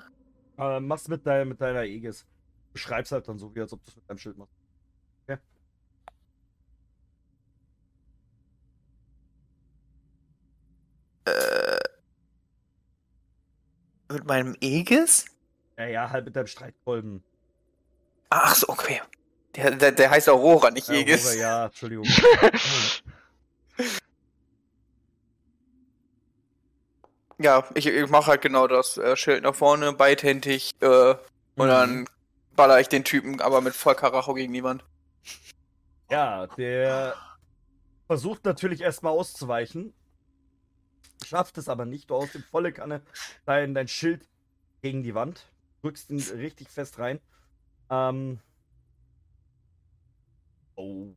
[0.59, 2.25] Äh, machst mit, dein, mit deiner Aegis.
[2.73, 4.55] Beschreib's halt dann so, wie als ob du es mit deinem Schild machst.
[5.27, 5.39] Okay.
[11.25, 11.79] Äh.
[14.13, 15.34] Mit meinem Aegis?
[15.79, 17.25] Ja, ja, halt mit deinem Streitkolben.
[18.31, 19.01] Ach so, okay.
[19.57, 20.97] Der, der, der heißt Aurora, nicht Ja.
[20.97, 22.07] Aurora, ja, Entschuldigung.
[27.39, 28.97] Ja, ich, ich mache halt genau das.
[28.97, 31.15] Äh, Schild nach vorne, beidhändig, äh,
[31.57, 31.69] und Mhm.
[31.69, 32.09] dann
[32.57, 34.85] baller ich den Typen aber mit voll Karacho gegen die Wand.
[36.11, 37.17] Ja, der
[38.07, 39.93] versucht natürlich erstmal auszuweichen.
[41.25, 42.11] Schafft es aber nicht.
[42.11, 43.03] Du haust ihm volle Kanne
[43.47, 44.29] dein, dein Schild
[44.83, 45.47] gegen die Wand.
[45.85, 47.21] Drückst ihn richtig fest rein.
[47.91, 48.41] Ähm.
[50.77, 51.09] Oh.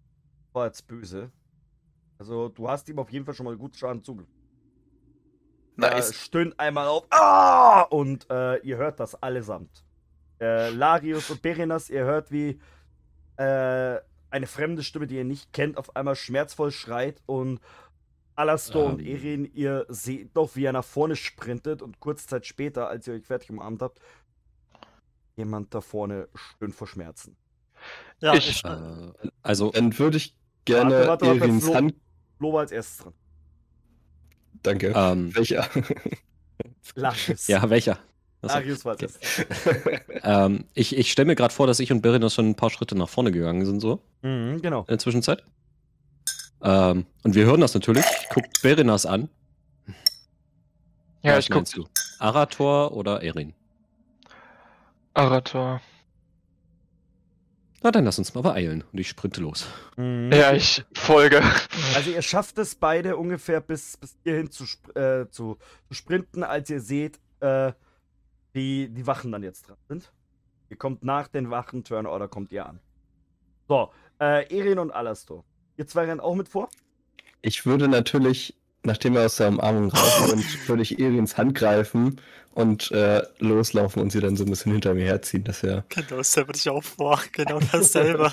[0.52, 1.32] War jetzt böse.
[2.20, 4.36] Also, du hast ihm auf jeden Fall schon mal gut Schaden zugefügt.
[5.78, 6.14] Er Nice.
[6.16, 7.06] stöhnt einmal auf.
[7.12, 7.84] Ah!
[7.84, 9.86] Und äh, ihr hört das allesamt.
[10.42, 12.60] Äh, Larius und Berenas, ihr hört, wie
[13.38, 14.00] äh,
[14.30, 17.22] eine fremde Stimme, die ihr nicht kennt, auf einmal schmerzvoll schreit.
[17.26, 17.62] Und
[18.36, 19.08] Alastor und Ähm.
[19.08, 21.82] Erin, ihr seht doch, wie er nach vorne sprintet.
[21.82, 24.02] Und kurz Zeit später, als ihr euch fertig umarmt habt,
[25.38, 27.38] jemand da vorne stöhnt vor Schmerzen.
[28.20, 28.78] Ja, Ich- ich, Äh,
[29.44, 31.76] also, Dann würde ich gerne Warte, warte, Flo.
[31.76, 31.94] Hand.
[32.38, 33.14] Flo war als erstes dran.
[34.64, 34.92] Danke.
[34.96, 35.68] ähm, Welcher?
[36.96, 37.48] Larius.
[37.48, 38.00] ja, welcher?
[38.42, 39.06] Larius war okay.
[39.06, 39.46] erstes.
[40.24, 42.96] ähm, ich ich stelle mir gerade vor, dass ich und Berinos schon ein paar Schritte
[42.96, 44.82] nach vorne gegangen sind, so Mhm, genau.
[44.82, 45.44] in der Zwischenzeit.
[46.62, 48.06] Ähm, und wir hören das natürlich.
[48.34, 49.30] Guckt Berinas an.
[51.24, 51.56] Ja, Was ich guck.
[51.58, 51.86] meinst du?
[52.20, 53.54] Arator oder Erin?
[55.18, 55.82] Arator.
[57.82, 58.84] Na, dann lass uns mal beeilen.
[58.92, 59.68] Und ich sprinte los.
[59.96, 60.32] Mhm.
[60.32, 61.42] Ja, ich folge.
[61.96, 66.44] Also ihr schafft es beide ungefähr bis, bis hierhin zu, sp äh, zu, zu sprinten,
[66.44, 67.72] als ihr seht, äh,
[68.54, 70.12] wie die Wachen dann jetzt dran sind.
[70.70, 72.80] Ihr kommt nach den Wachen, Turn Order kommt ihr an.
[73.68, 75.44] So, äh, Erin und Alastor.
[75.78, 76.70] Ihr zwei rennen auch mit vor?
[77.42, 78.56] Ich würde natürlich,
[78.88, 80.34] nachdem wir aus der Umarmung raus
[80.66, 82.20] würde ich Erins Hand greifen
[82.52, 85.44] und äh, loslaufen und sie dann so ein bisschen hinter mir herziehen.
[85.44, 85.86] Das wäre.
[85.90, 87.22] genau, das würde ich auch vor.
[87.34, 88.32] Genau dasselbe.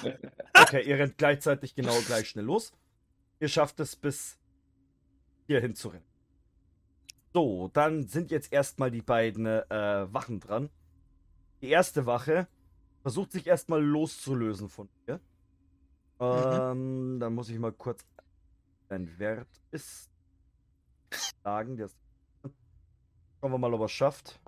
[0.55, 2.73] Okay, ihr rennt gleichzeitig genau gleich schnell los.
[3.41, 4.39] Ihr schafft es bis
[5.47, 6.07] hierhin zu rennen.
[7.35, 10.71] So, dann sind jetzt erstmal die beiden äh, Wachen dran.
[11.61, 12.47] Die erste Wache
[13.03, 15.21] versucht sich erstmal loszulösen von dir.
[16.21, 18.05] Ähm, dann muss ich mal kurz
[18.89, 20.14] dein Wert ist
[21.43, 21.79] sagen.
[21.79, 21.97] Ist
[23.41, 24.41] Schauen wir mal, ob er es schafft.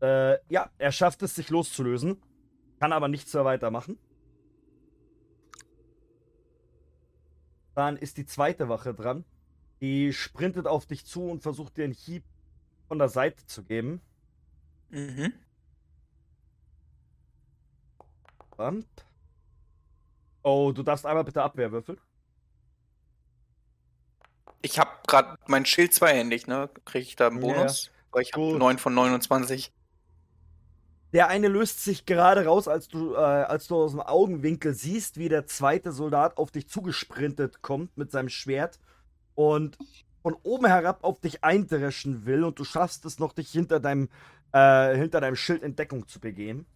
[0.00, 2.22] Äh, ja, er schafft es, sich loszulösen.
[2.78, 3.98] Kann aber nichts mehr weitermachen.
[7.74, 9.24] Dann ist die zweite Wache dran.
[9.80, 12.24] Die sprintet auf dich zu und versucht dir einen Hieb
[12.88, 14.00] von der Seite zu geben.
[14.88, 15.32] Mhm.
[18.56, 18.88] Und.
[20.42, 22.00] Oh, du darfst einmal bitte Abwehr würfeln.
[24.62, 26.68] Ich habe gerade mein Schild zweihändig, ne?
[26.84, 27.90] Kriege ich da einen Ja, Bonus?
[28.12, 28.58] Weil ich habe Gut.
[28.58, 29.72] 9 von 29.
[31.12, 35.18] Der eine löst sich gerade raus, als du, äh, als du aus dem Augenwinkel siehst,
[35.18, 38.78] wie der zweite Soldat auf dich zugesprintet kommt mit seinem Schwert
[39.34, 39.76] und
[40.22, 44.08] von oben herab auf dich eindreschen will und du schaffst es noch, dich hinter deinem,
[44.52, 46.66] äh, hinter deinem Schild in Deckung zu begeben.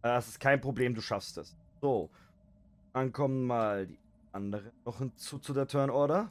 [0.00, 1.54] Das ist kein Problem, du schaffst es.
[1.80, 2.10] So,
[2.94, 3.98] dann kommen mal die
[4.32, 6.30] anderen noch hinzu zu der Turn Order.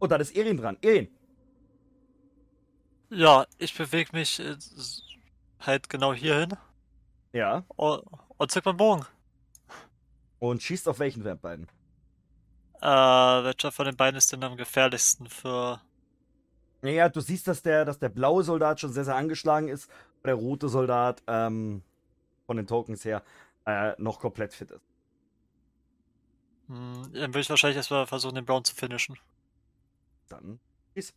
[0.00, 0.76] Und dann ist Erin dran.
[0.82, 1.08] Erin.
[3.10, 4.56] Ja, ich bewege mich äh,
[5.60, 6.56] halt genau hierhin
[7.32, 7.64] Ja.
[7.76, 8.02] und,
[8.38, 9.04] und zück meinen Bogen.
[10.38, 11.68] Und schießt auf welchen der beiden?
[12.80, 15.80] Äh, welcher von den beiden ist denn am gefährlichsten für.
[16.82, 19.90] Naja, du siehst, dass der, dass der blaue Soldat schon sehr, sehr angeschlagen ist.
[20.24, 21.82] Der rote Soldat ähm,
[22.46, 23.22] von den Tokens her
[23.66, 24.80] äh, noch komplett fit ist.
[26.68, 29.18] Hm, dann würde ich wahrscheinlich erstmal versuchen, den Brown zu finishen.
[30.30, 30.60] Dann
[30.94, 31.12] schieß.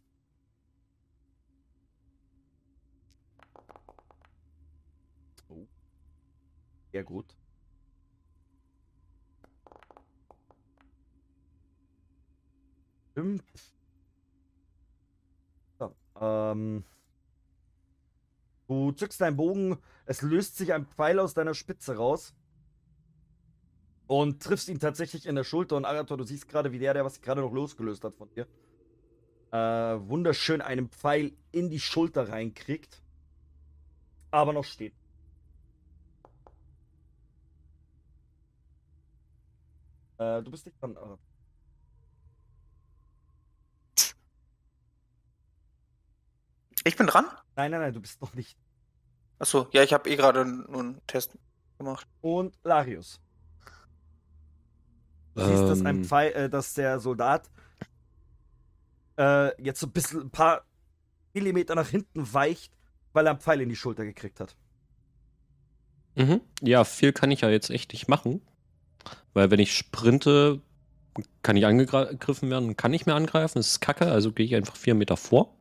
[5.49, 5.67] Oh.
[6.91, 7.37] Sehr gut.
[13.11, 13.43] Stimmt.
[15.77, 16.83] So, ähm.
[18.67, 22.33] Du zückst deinen Bogen, es löst sich ein Pfeil aus deiner Spitze raus.
[24.07, 25.77] Und triffst ihn tatsächlich in der Schulter.
[25.77, 28.47] Und Arator, du siehst gerade, wie der, der was gerade noch losgelöst hat von dir,
[29.53, 29.57] äh,
[30.09, 33.01] wunderschön einen Pfeil in die Schulter reinkriegt.
[34.31, 34.95] Aber noch steht.
[40.17, 41.19] Äh, du bist nicht dran, Arator.
[46.85, 47.25] Ich bin dran?
[47.55, 48.57] Nein, nein, nein, du bist noch nicht.
[49.37, 51.37] Achso, ja, ich habe eh gerade nur einen Test
[51.77, 52.07] gemacht.
[52.21, 53.21] Und Larius.
[55.35, 57.49] Du siehst, dass, ein Ähm, Pfeil, äh, dass der Soldat
[59.17, 60.65] äh, jetzt so ein bisschen ein paar
[61.33, 62.73] Millimeter nach hinten weicht,
[63.13, 64.55] weil er einen Pfeil in die Schulter gekriegt hat.
[66.15, 66.41] Mhm.
[66.61, 68.41] Ja, viel kann ich ja jetzt echt nicht machen.
[69.33, 70.61] Weil wenn ich sprinte,
[71.41, 73.59] kann ich angegriffen werden und kann nicht mehr angreifen.
[73.59, 75.55] Das ist kacke, also gehe ich einfach vier Meter vor.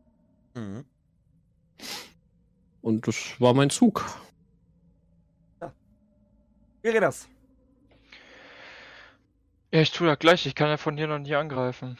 [0.54, 0.84] Mhm.
[2.82, 4.04] Und das war mein Zug.
[6.82, 7.28] Wie geht das?
[9.72, 10.44] Ja, ich tue ja gleich.
[10.46, 11.96] Ich kann ja von hier noch nie angreifen.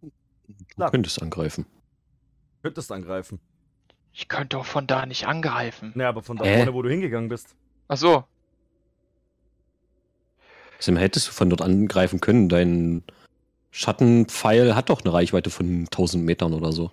[0.00, 0.10] Du
[0.80, 0.90] Klar.
[0.92, 1.66] könntest angreifen.
[2.62, 3.38] Könntest angreifen.
[4.12, 5.92] Ich könnte auch von da nicht angreifen.
[5.94, 6.56] Naja, aber von da Hä?
[6.56, 7.54] vorne, wo du hingegangen bist.
[7.88, 8.24] Ach so.
[10.78, 12.48] Sim, hättest du von dort angreifen können.
[12.48, 13.04] Dein
[13.70, 16.90] Schattenpfeil hat doch eine Reichweite von 1000 Metern oder so.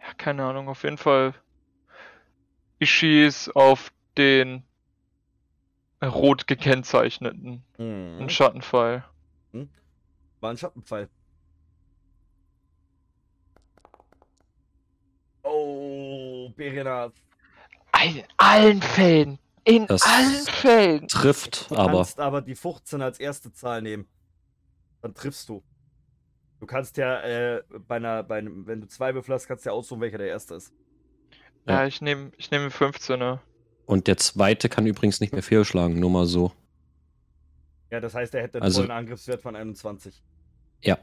[0.00, 0.68] Ja, keine Ahnung.
[0.68, 1.34] Auf jeden Fall.
[2.78, 4.62] Ich schieß auf den
[6.02, 7.64] rot gekennzeichneten.
[7.78, 9.04] Ein Schattenpfeil.
[10.40, 11.08] War ein Schattenpfeil.
[16.58, 17.12] Berenas.
[18.04, 19.38] In allen Fällen.
[19.64, 21.08] In Das- allen Fällen.
[21.08, 24.06] Trifft, Du aber kannst aber die 15 als erste Zahl nehmen.
[25.00, 25.62] Dann triffst du.
[26.60, 29.70] Du kannst ja äh, bei einer, bei einem, wenn du zwei Würfel hast, kannst du
[29.70, 30.72] ja aussuchen, welcher der erste ist.
[31.66, 31.86] Ja, Ja.
[31.86, 33.38] ich nehme ich nehm 15er.
[33.86, 36.52] Und der zweite kann übrigens nicht mehr fehlschlagen, nur mal so.
[37.90, 40.20] Ja, das heißt, er hätte einen Also- vollen Angriffswert von 21.
[40.82, 40.98] Ja.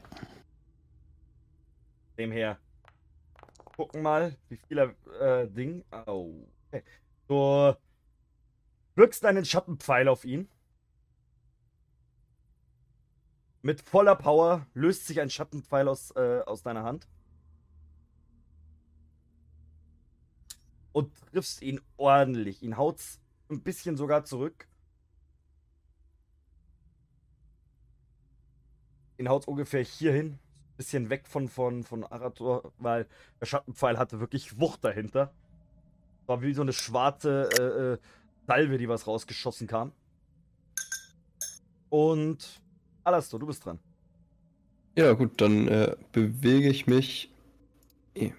[2.18, 2.58] Dem her.
[3.76, 4.78] Gucken mal, wie viel
[5.20, 5.84] äh, Ding.
[5.90, 6.48] Au.
[6.68, 6.82] Okay.
[7.28, 7.76] Du
[8.94, 10.48] wirkst einen Schattenpfeil auf ihn.
[13.60, 17.08] Mit voller Power löst sich ein Schattenpfeil aus, äh, aus deiner Hand.
[20.92, 22.62] Und triffst ihn ordentlich.
[22.62, 24.66] Ihn haut's ein bisschen sogar zurück.
[29.18, 30.38] Ihn haut's ungefähr hierhin.
[30.76, 33.06] Bisschen weg von, von, von Arator, weil
[33.40, 35.32] der Schattenpfeil hatte wirklich Wucht dahinter.
[36.26, 37.98] War wie so eine schwarze äh, äh,
[38.46, 39.92] Salve, die was rausgeschossen kam.
[41.88, 42.60] Und
[43.04, 43.78] Alastor, du bist dran.
[44.96, 47.30] Ja, gut, dann äh, bewege ich mich
[48.14, 48.32] eh,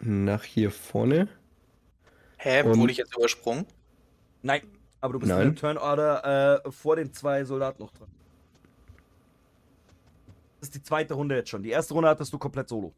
[0.00, 1.28] nach hier vorne.
[2.38, 3.66] Hä, Und- wurde ich jetzt übersprungen?
[4.42, 4.62] Nein,
[5.00, 5.54] aber du bist in Nein.
[5.54, 8.08] der Turnorder äh, vor den zwei Soldaten noch dran.
[10.62, 11.64] Das ist die zweite Runde jetzt schon.
[11.64, 12.94] Die erste Runde hattest du komplett solo.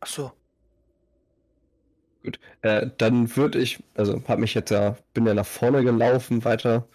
[0.00, 0.32] Ach so.
[2.62, 6.88] Äh, dann würde ich, also habe mich jetzt ja, bin ja nach vorne gelaufen weiter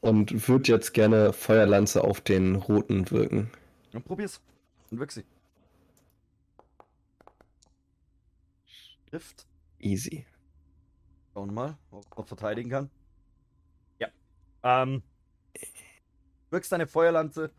[0.00, 3.52] und würde jetzt gerne Feuerlanze auf den roten wirken.
[3.92, 4.40] Dann probier's.
[4.90, 5.24] Und wirk sie.
[9.10, 9.46] Trifft.
[9.78, 10.26] Easy.
[11.34, 12.90] Schauen wir mal, ob er verteidigen kann.
[14.00, 14.08] Ja.
[14.64, 15.04] Ähm,
[16.50, 17.52] wirkst deine Feuerlanze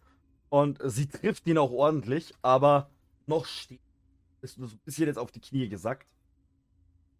[0.51, 2.89] und sie trifft ihn auch ordentlich, aber
[3.25, 3.79] noch steht.
[4.41, 6.05] Ist nur so ein bisschen jetzt auf die Knie gesackt.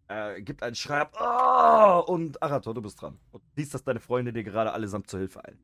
[0.08, 1.14] Äh, gibt einen Schrei ab.
[1.18, 1.98] Ah!
[2.00, 3.18] Und Arator, du bist dran.
[3.30, 5.58] Und siehst, dass deine Freunde dir gerade allesamt zur Hilfe eilen.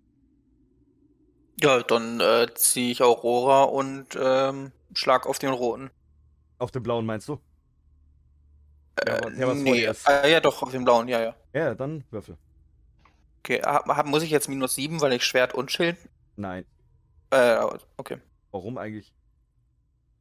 [1.61, 5.91] Ja, dann äh, ziehe ich Aurora und ähm, schlag auf den roten.
[6.59, 7.39] Auf dem blauen meinst du?
[8.97, 11.37] Äh, Ja, der nee, ah, ja doch, auf den blauen, ja, ja.
[11.53, 12.39] Ja, dann würfel.
[13.41, 15.99] Okay, hab, hab, muss ich jetzt minus 7, weil ich Schwert und Schild?
[16.37, 16.65] Nein.
[17.31, 17.59] Äh,
[17.97, 18.19] okay.
[18.51, 19.13] Warum eigentlich?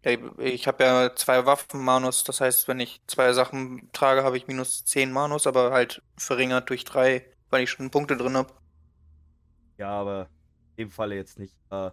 [0.03, 4.47] Ich- habe ja zwei Waffen Manus, das heißt, wenn ich zwei Sachen trage, habe ich
[4.47, 8.53] minus 10 Manus, aber halt verringert durch 3, weil ich schon Punkte drin habe.
[9.77, 10.29] Ja, aber
[10.77, 11.55] in dem Falle jetzt nicht.
[11.71, 11.91] Äh,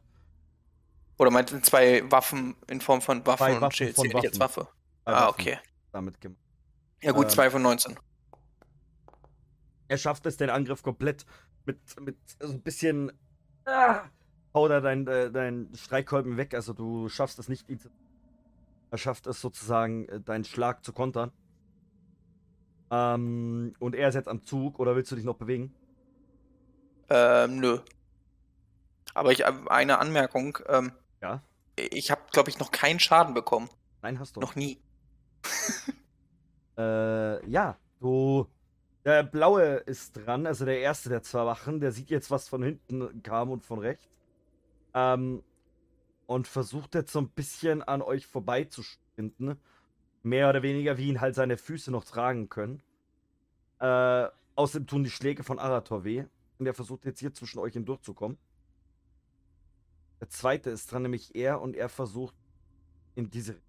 [1.18, 4.40] Oder meinst du zwei Waffen in Form von Waffen Zwei und Waffen Schild von Waffen.
[4.40, 4.68] Waffe?
[5.04, 5.58] zwei Ah, Waffen okay.
[5.92, 6.38] Damit gemacht.
[7.02, 7.98] Ja gut, Ähm, 2 von 19.
[9.88, 11.24] Er schafft es, den Angriff komplett
[11.66, 13.12] mit, mit so ein bisschen.
[13.64, 14.04] Ah,
[14.54, 16.54] hau da dein, äh, dein Streitkolben weg.
[16.54, 17.90] Also du schaffst es nicht, ihn zu.
[18.90, 21.32] Er schafft es sozusagen, äh, deinen Schlag zu kontern.
[22.90, 25.74] Ähm, und er ist jetzt am Zug, oder willst du dich noch bewegen?
[27.08, 27.78] Ähm, nö.
[29.14, 30.58] Aber ich habe eine Anmerkung.
[30.68, 31.42] Ähm, Ja.
[31.76, 33.68] Ich habe, glaube ich, noch keinen Schaden bekommen.
[34.02, 34.40] Nein, hast du.
[34.40, 34.80] Noch nie.
[36.76, 38.48] Äh, ja, du.
[39.04, 41.78] Der Blaue ist dran, also der erste der zwei Wachen.
[41.78, 44.08] Der sieht jetzt, was von hinten kam und von rechts.
[44.94, 45.42] Ähm,
[46.26, 49.60] und versucht jetzt so ein bisschen an euch vorbeizusprinten.
[50.22, 52.82] Mehr oder weniger, wie ihn halt seine Füße noch tragen können.
[53.78, 56.24] Äh, außerdem tun die Schläge von Arator weh.
[56.58, 58.38] Und er versucht jetzt hier zwischen euch hindurchzukommen.
[60.20, 62.34] Der zweite ist dran, nämlich er, und er versucht
[63.14, 63.60] in diese.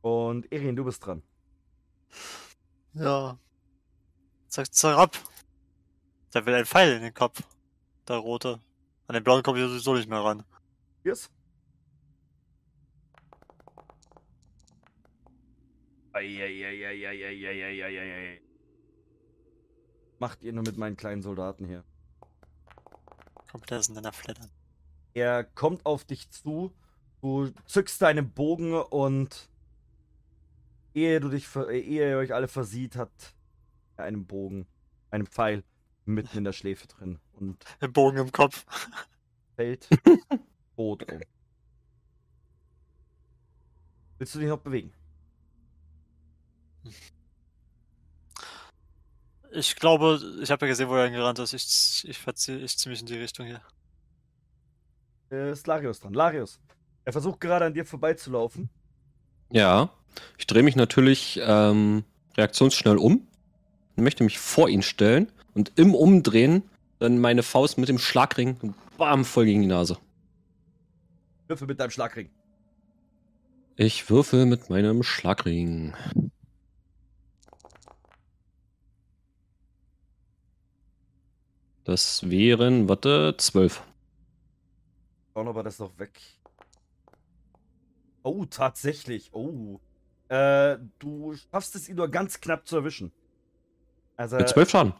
[0.00, 1.22] Und Erin, du bist dran.
[2.94, 3.38] Ja.
[4.48, 5.16] Sag, sag ab.
[6.32, 7.42] Der will einen Pfeil in den Kopf.
[8.08, 8.60] Der rote.
[9.06, 10.44] An den blauen komme ich sowieso nicht mehr ran.
[10.96, 11.30] Probier's.
[16.12, 18.40] Eieieiei.
[20.18, 21.84] Macht ihr nur mit meinen kleinen Soldaten hier.
[23.50, 24.50] Kommt der sind in der Flattern.
[25.12, 26.72] Er kommt auf dich zu,
[27.20, 29.50] du zückst deinen Bogen und
[30.94, 33.34] ehe du dich, ehe ihr euch alle versieht, hat
[33.96, 34.66] er einen Bogen,
[35.10, 35.62] einen Pfeil
[36.04, 38.64] mitten in der Schläfe drin und Ein Bogen im Kopf.
[39.56, 39.88] fällt
[40.76, 41.20] tot um.
[44.18, 44.92] Willst du dich noch bewegen?
[49.52, 51.52] Ich glaube, ich habe ja gesehen, wo er hingerannt ist.
[51.52, 53.60] Ich, ich, verzieh, ich ziehe mich in die Richtung hier.
[55.30, 56.12] Äh, Ist Larius dran.
[56.14, 56.58] Larius,
[57.04, 58.68] er versucht gerade an dir vorbeizulaufen.
[59.50, 59.90] Ja,
[60.38, 62.04] ich drehe mich natürlich ähm,
[62.36, 63.26] reaktionsschnell um
[63.96, 66.62] und möchte mich vor ihn stellen und im Umdrehen
[66.98, 69.98] dann meine Faust mit dem Schlagring bam voll gegen die Nase.
[71.48, 72.30] Würfel mit deinem Schlagring.
[73.76, 75.94] Ich würfel mit meinem Schlagring.
[81.84, 83.82] Das wären, warte, zwölf.
[85.34, 86.18] Schauen, ob er das noch weg.
[88.22, 89.34] Oh, tatsächlich.
[89.34, 89.80] Oh.
[90.28, 93.12] Äh, du schaffst es, ihn nur ganz knapp zu erwischen.
[94.16, 94.94] Also, Mit zwölf Schaden.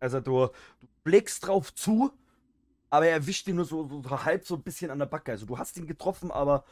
[0.00, 0.46] Also du,
[0.80, 2.12] du blickst drauf zu,
[2.90, 5.32] aber er erwischt ihn nur so, so halb so ein bisschen an der Backe.
[5.32, 6.64] Also du hast ihn getroffen, aber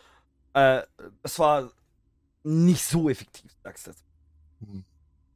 [0.55, 0.83] äh,
[1.23, 1.71] es war
[2.43, 3.93] nicht so effektiv, sagst du.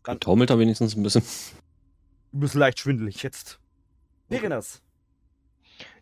[0.05, 1.23] Dann taumelt er wenigstens ein bisschen.
[2.33, 3.59] Du bist leicht schwindelig jetzt.
[4.29, 4.83] Verenas.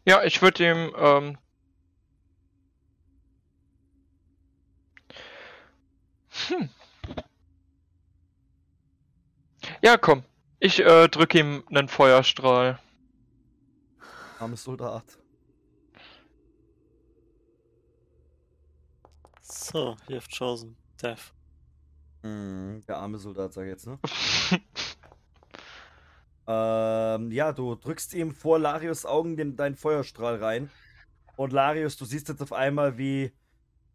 [0.05, 0.93] Ja, ich würde ihm.
[0.97, 1.39] Ähm,
[6.49, 6.69] hm.
[9.83, 10.23] Ja, komm.
[10.59, 12.79] Ich äh, drücke ihm einen Feuerstrahl.
[14.39, 15.05] Armes Soldat.
[19.43, 21.33] So, you have chosen death.
[22.23, 23.99] Mhm, der arme Soldat, sag ich jetzt, ne?
[26.49, 30.71] Ähm, ja, du drückst ihm vor Larius Augen den, deinen Feuerstrahl rein.
[31.37, 33.33] Und Larius, du siehst jetzt auf einmal, wie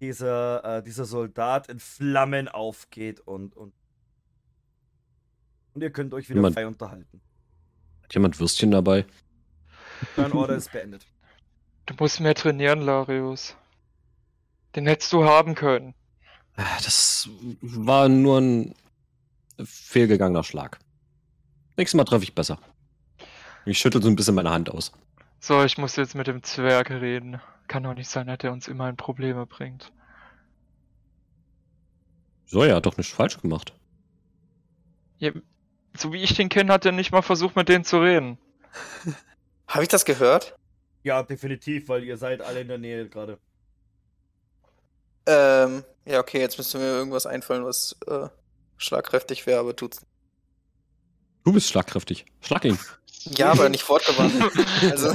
[0.01, 3.73] dieser, äh, dieser Soldat in Flammen aufgeht und, und.
[5.73, 7.21] Und ihr könnt euch wieder Jemand- frei unterhalten.
[8.03, 9.05] Hat jemand Würstchen dabei?
[10.15, 11.05] Dein Order ist beendet.
[11.85, 13.55] Du musst mehr trainieren, Larius.
[14.75, 15.93] Den hättest du haben können.
[16.55, 17.29] Ah, Das
[17.61, 18.75] war nur ein
[19.63, 20.79] fehlgegangener Schlag.
[21.77, 22.59] Nächstes Mal treffe ich besser.
[23.65, 24.91] Ich schüttel so ein bisschen meine Hand aus.
[25.39, 27.39] So, ich muss jetzt mit dem Zwerg reden.
[27.67, 29.91] Kann doch nicht sein, dass er uns immer in Probleme bringt.
[32.45, 33.73] So, er hat doch nichts falsch gemacht.
[35.19, 35.31] Ja,
[35.97, 38.37] so wie ich den kenne, hat er nicht mal versucht, mit denen zu reden.
[39.67, 40.55] Habe ich das gehört?
[41.03, 43.39] Ja, definitiv, weil ihr seid alle in der Nähe gerade.
[45.25, 48.27] Ähm, ja, okay, jetzt müsste mir irgendwas einfallen, was äh,
[48.77, 50.01] schlagkräftig wäre, aber tut's.
[50.01, 50.07] nicht.
[51.43, 52.25] Du bist schlagkräftig.
[52.41, 52.77] Schlag ihn.
[53.25, 54.33] Ja, aber nicht wortgewandt.
[54.89, 55.13] also,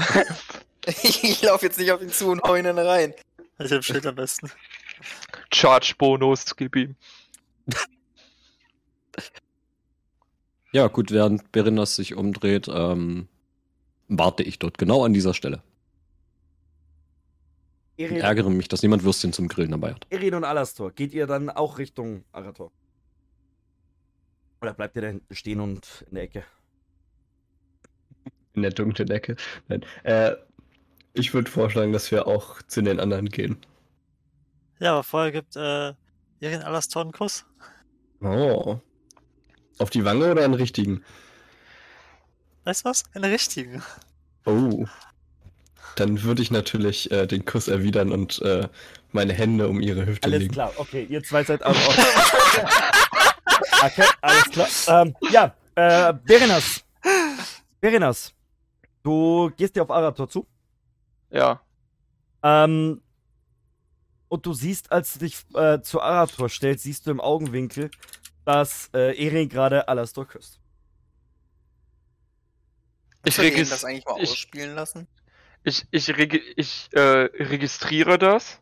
[1.02, 3.14] ich, ich laufe jetzt nicht auf ihn zu und hau ihn dann rein.
[3.58, 4.48] Ich hab Schild am besten.
[5.52, 6.94] Charge-Bonus, gib ihm.
[10.76, 13.28] Ja, gut, während Berinas sich umdreht, ähm,
[14.08, 15.62] warte ich dort genau an dieser Stelle.
[17.96, 20.06] Erin, Ärgere mich, dass niemand Würstchen zum Grillen dabei hat.
[20.10, 22.72] Erin und Alastor, geht ihr dann auch Richtung Arator?
[24.60, 26.44] Oder bleibt ihr da hinten stehen und in der Ecke?
[28.52, 29.36] In der dunklen Ecke.
[29.68, 29.82] Nein.
[30.02, 30.36] Äh,
[31.14, 33.56] ich würde vorschlagen, dass wir auch zu den anderen gehen.
[34.78, 35.94] Ja, aber vorher gibt äh,
[36.40, 37.46] Irin Alastor einen Kuss.
[38.20, 38.78] Oh.
[39.78, 41.04] Auf die Wange oder einen richtigen?
[42.64, 43.04] Weißt du was?
[43.14, 43.82] Einen richtigen.
[44.44, 44.86] Oh.
[45.96, 48.68] Dann würde ich natürlich äh, den Kuss erwidern und äh,
[49.12, 50.52] meine Hände um ihre Hüfte Alles legen.
[50.52, 51.80] klar, okay, ihr zwei seid also
[53.84, 54.68] Okay, alles klar.
[54.88, 56.84] Ähm, ja, äh, Berenas.
[57.80, 58.32] Berenas.
[59.02, 60.46] Du gehst dir auf Arator zu.
[61.30, 61.60] Ja.
[62.42, 63.00] Ähm,
[64.28, 67.90] und du siehst, als du dich äh, zu Arator stellst, siehst du im Augenwinkel,
[68.46, 70.60] dass äh, Erin gerade Alastor küsst.
[73.24, 75.08] Ich, ich regis das eigentlich mal ich, ausspielen lassen?
[75.64, 78.60] ich, ich, regi ich äh, registriere das,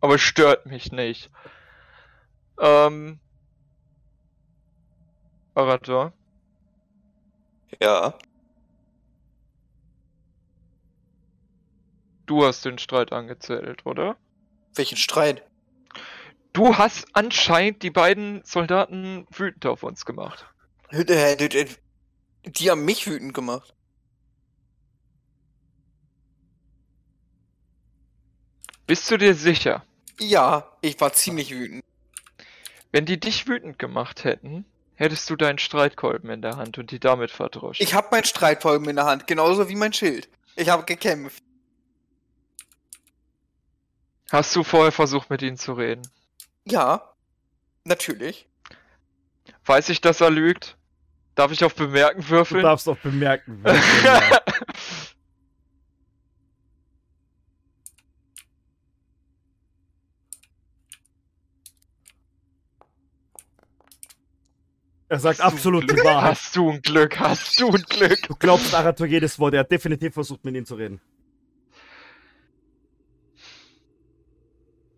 [0.00, 1.30] aber es stört mich nicht.
[2.60, 3.20] Ähm.
[5.54, 6.12] Arator,
[7.80, 8.14] Ja.
[12.26, 14.16] du hast den Streit angezählt, oder?
[14.74, 15.49] Welchen Streit?
[16.52, 20.46] Du hast anscheinend die beiden Soldaten wütend auf uns gemacht.
[20.92, 23.74] Die haben mich wütend gemacht.
[28.86, 29.84] Bist du dir sicher?
[30.18, 31.84] Ja, ich war ziemlich wütend.
[32.90, 34.64] Wenn die dich wütend gemacht hätten,
[34.96, 37.84] hättest du deinen Streitkolben in der Hand und die damit verdroschen.
[37.84, 40.28] Ich habe meinen Streitkolben in der Hand, genauso wie mein Schild.
[40.56, 41.42] Ich habe gekämpft.
[44.32, 46.02] Hast du vorher versucht, mit ihnen zu reden?
[46.64, 47.14] Ja,
[47.84, 48.48] natürlich.
[49.64, 50.76] Weiß ich, dass er lügt?
[51.34, 52.62] Darf ich auf Bemerken Du würfeln?
[52.62, 53.62] darfst auch bemerken.
[53.64, 54.40] würfeln, ja.
[65.08, 65.96] Er sagt Hast du absolut die?
[66.04, 66.30] Wahrheit.
[66.30, 67.18] Hast du ein Glück?
[67.18, 68.22] Hast du ein Glück?
[68.28, 69.54] Du glaubst Arator jedes Wort.
[69.54, 71.00] Er hat definitiv versucht, mit ihm zu reden.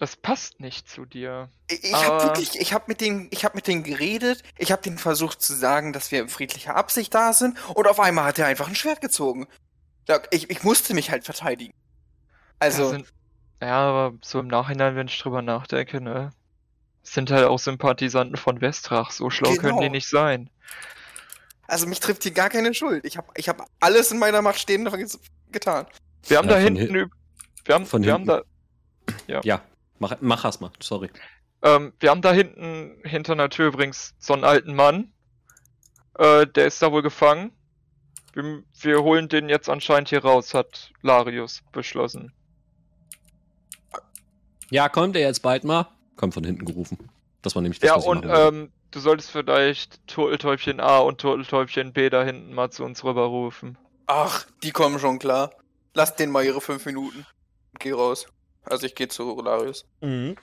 [0.02, 1.48] Das passt nicht zu dir.
[1.70, 4.42] Ich, habe wirklich, ich habe mit denen, ich habe mit denen geredet.
[4.58, 7.56] Ich habe denen versucht zu sagen, dass wir in friedlicher Absicht da sind.
[7.76, 9.46] Und auf einmal hat er einfach ein Schwert gezogen.
[10.08, 11.72] Ja, Ich, ich musste mich halt verteidigen.
[12.58, 13.06] Also, sind,
[13.60, 16.30] ja, aber so im Nachhinein, wenn ich drüber nachdenke, ne?
[17.04, 19.12] Sind halt auch Sympathisanten von Westrach.
[19.12, 19.92] So schlau können die Genau.
[19.92, 20.50] nicht sein.
[21.68, 23.04] also mich trifft hier gar keine Schuld.
[23.04, 25.06] Ich habe, ich habe alles in meiner Macht Stehende ge-
[25.52, 25.86] getan.
[26.26, 27.10] Wir haben Ja, da hinten, hin- üb-
[27.66, 28.42] wir haben, von wir haben da,
[29.06, 29.46] hinten.
[29.46, 29.60] Ja,
[30.02, 31.10] mach, mach erst mal, sorry.
[31.62, 35.12] ähm, wir haben da hinten hinter einer Tür übrigens so einen alten Mann.
[36.18, 37.52] Äh, der ist da wohl gefangen.
[38.34, 42.32] Wir, wir holen den jetzt anscheinend hier raus, hat Larius beschlossen.
[44.70, 45.86] Ja, kommt er jetzt bald mal?
[46.16, 46.98] Kommt von hinten gerufen.
[47.42, 50.98] Das war nämlich das, Ja, was ich und machen ähm, du solltest vielleicht Turteltäubchen A
[50.98, 53.78] und Turteltäubchen B da hinten mal zu uns rüberrufen.
[54.06, 55.50] Ach, die kommen schon klar.
[55.94, 57.26] Lass denen mal ihre fünf Minuten.
[57.78, 58.26] Geh raus.
[58.64, 59.86] Also ich gehe zu Rolarius.
[60.00, 60.36] Mhm.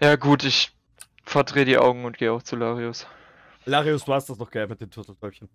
[0.00, 0.72] Ja gut, ich
[1.24, 3.06] verdrehe die Augen und gehe auch zu Larius.
[3.64, 5.48] Larius, du hast das doch geil mit den Turteltäubchen.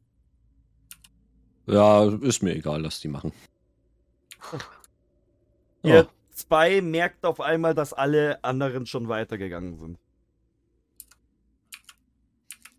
[1.68, 3.32] Ja, ist mir egal, lass die machen.
[5.84, 6.08] Ihr Ja.
[6.32, 10.00] zwei merkt auf einmal, dass alle anderen schon weitergegangen sind.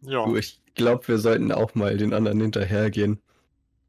[0.02, 0.24] Ja.
[0.24, 3.20] Du, ich glaube, wir sollten auch mal den anderen hinterhergehen.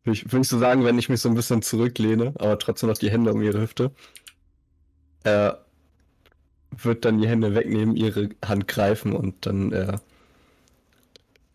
[0.03, 2.89] Würde ich, würd ich so sagen, wenn ich mich so ein bisschen zurücklehne, aber trotzdem
[2.89, 3.91] noch die Hände um ihre Hüfte.
[5.24, 5.65] Er
[6.72, 9.97] wird dann die Hände wegnehmen, ihre Hand greifen und dann äh,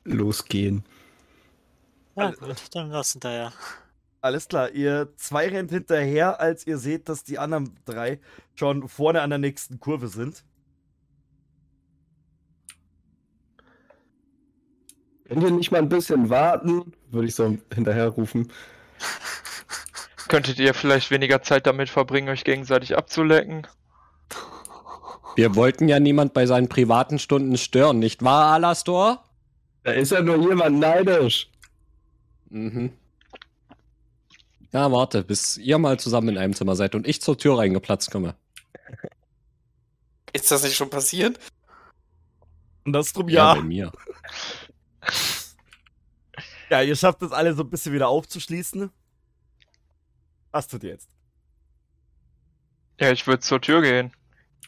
[0.05, 0.85] losgehen.
[2.17, 3.53] ja gut, dann lass hinterher.
[4.21, 8.21] Alles klar, ihr zwei rennt hinterher, als ihr seht, dass die anderen drei
[8.55, 10.43] schon vorne an der nächsten Kurve sind.
[15.29, 18.53] Wenn wir nicht mal ein bisschen warten, würde ich so hinterher rufen.
[20.29, 23.67] Könntet ihr vielleicht weniger Zeit damit verbringen, euch gegenseitig abzulecken?
[25.37, 29.25] Wir wollten ja niemand bei seinen privaten Stunden stören, nicht wahr, Alastor?
[29.85, 31.49] Da ist ja nur jemand neidisch.
[32.49, 32.93] Mhm.
[34.73, 38.11] Ja, warte, bis ihr mal zusammen in einem Zimmer seid und ich zur Tür reingeplatzt
[38.11, 38.35] komme.
[40.33, 41.39] Ist das nicht schon passiert?
[42.85, 43.55] Und das drum Ja, ja.
[43.55, 43.93] bei mir.
[46.69, 48.91] Ja, ihr schafft es alle so ein bisschen wieder aufzuschließen.
[50.57, 51.11] Was tut ihr jetzt?
[52.99, 54.11] Ja, ich würde zur Tür gehen.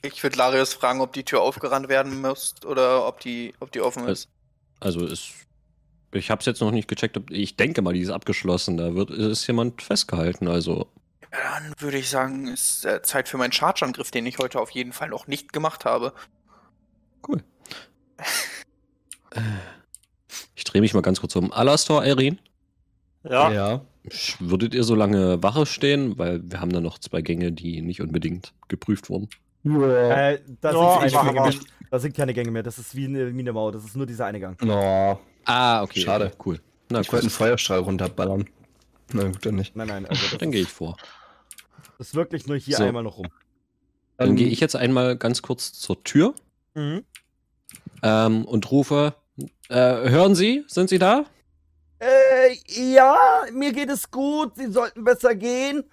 [0.03, 3.81] Ich würde Larius fragen, ob die Tür aufgerannt werden muss oder ob die, ob die
[3.81, 4.29] offen ist.
[4.81, 5.33] Also ist.
[6.13, 7.17] Ich hab's jetzt noch nicht gecheckt.
[7.17, 8.77] ob- Ich denke mal, die ist abgeschlossen.
[8.77, 10.47] Da wird ist jemand festgehalten.
[10.47, 10.89] Also
[11.31, 14.93] Dann würde ich sagen, ist äh, Zeit für meinen Charge-Angriff, den ich heute auf jeden
[14.93, 16.13] Fall noch nicht gemacht habe.
[20.55, 21.51] ich drehe mich mal ganz kurz um.
[21.51, 22.39] Alastor, Erin,
[23.25, 23.81] Ja, Ja.
[24.41, 26.19] Würdet ihr so lange Wache stehen?
[26.19, 29.29] Weil wir haben da noch zwei Gänge, die nicht unbedingt geprüft wurden.
[29.65, 30.31] Ja.
[30.31, 31.55] Äh, da, Ja, sind ich keine Gänge mehr.
[31.91, 32.63] da sind keine Gänge mehr.
[32.63, 33.73] Das ist wie eine, wie eine Mauer.
[33.73, 34.57] Das ist nur dieser eine Gang.
[34.65, 36.01] Oh, Ah, okay.
[36.01, 36.33] Schade.
[36.45, 36.61] Cool.
[36.91, 37.31] Na ich wollte einen.
[37.31, 38.47] Feuerstrahl runterballern.
[39.13, 39.75] Na gut, dann nicht.
[39.75, 40.07] Nein, nein.
[40.07, 40.97] Also das Dann gehe ich vor.
[41.99, 42.85] ist wirklich nur hier So.
[42.85, 43.29] einmal noch rum.
[44.19, 46.35] Dann gehe ich jetzt einmal ganz kurz zur Tür
[46.75, 47.05] Mhm.
[48.03, 49.15] ähm, und rufe.
[49.69, 49.75] Äh,
[50.11, 50.65] hören Sie?
[50.67, 51.25] Sind Sie da?
[52.49, 54.57] Äh, ja, mir geht es gut.
[54.57, 55.85] Sie sollten besser gehen.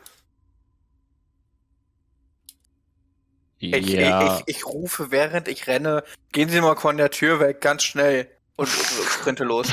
[3.57, 4.35] Ich, ja.
[4.37, 7.83] ich, ich, ich rufe, während ich renne, gehen Sie mal von der Tür weg, ganz
[7.83, 8.29] schnell.
[8.57, 9.67] Und sprinte los.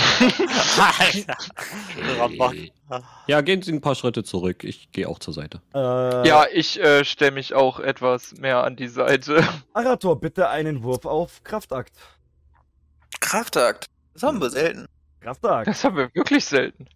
[3.28, 4.64] Ja, gehen Sie ein paar Schritte zurück.
[4.64, 5.62] Ich gehe auch zur Seite.
[5.72, 9.46] Äh, Ja, ich äh, stelle mich auch etwas mehr an die Seite.
[9.72, 11.92] Arator, bitte einen Wurf auf Kraftakt.
[13.20, 13.86] Kraftakt.
[14.14, 14.86] Das haben wir selten.
[15.22, 15.68] Kraftakt.
[15.68, 16.86] Das haben wir wirklich selten.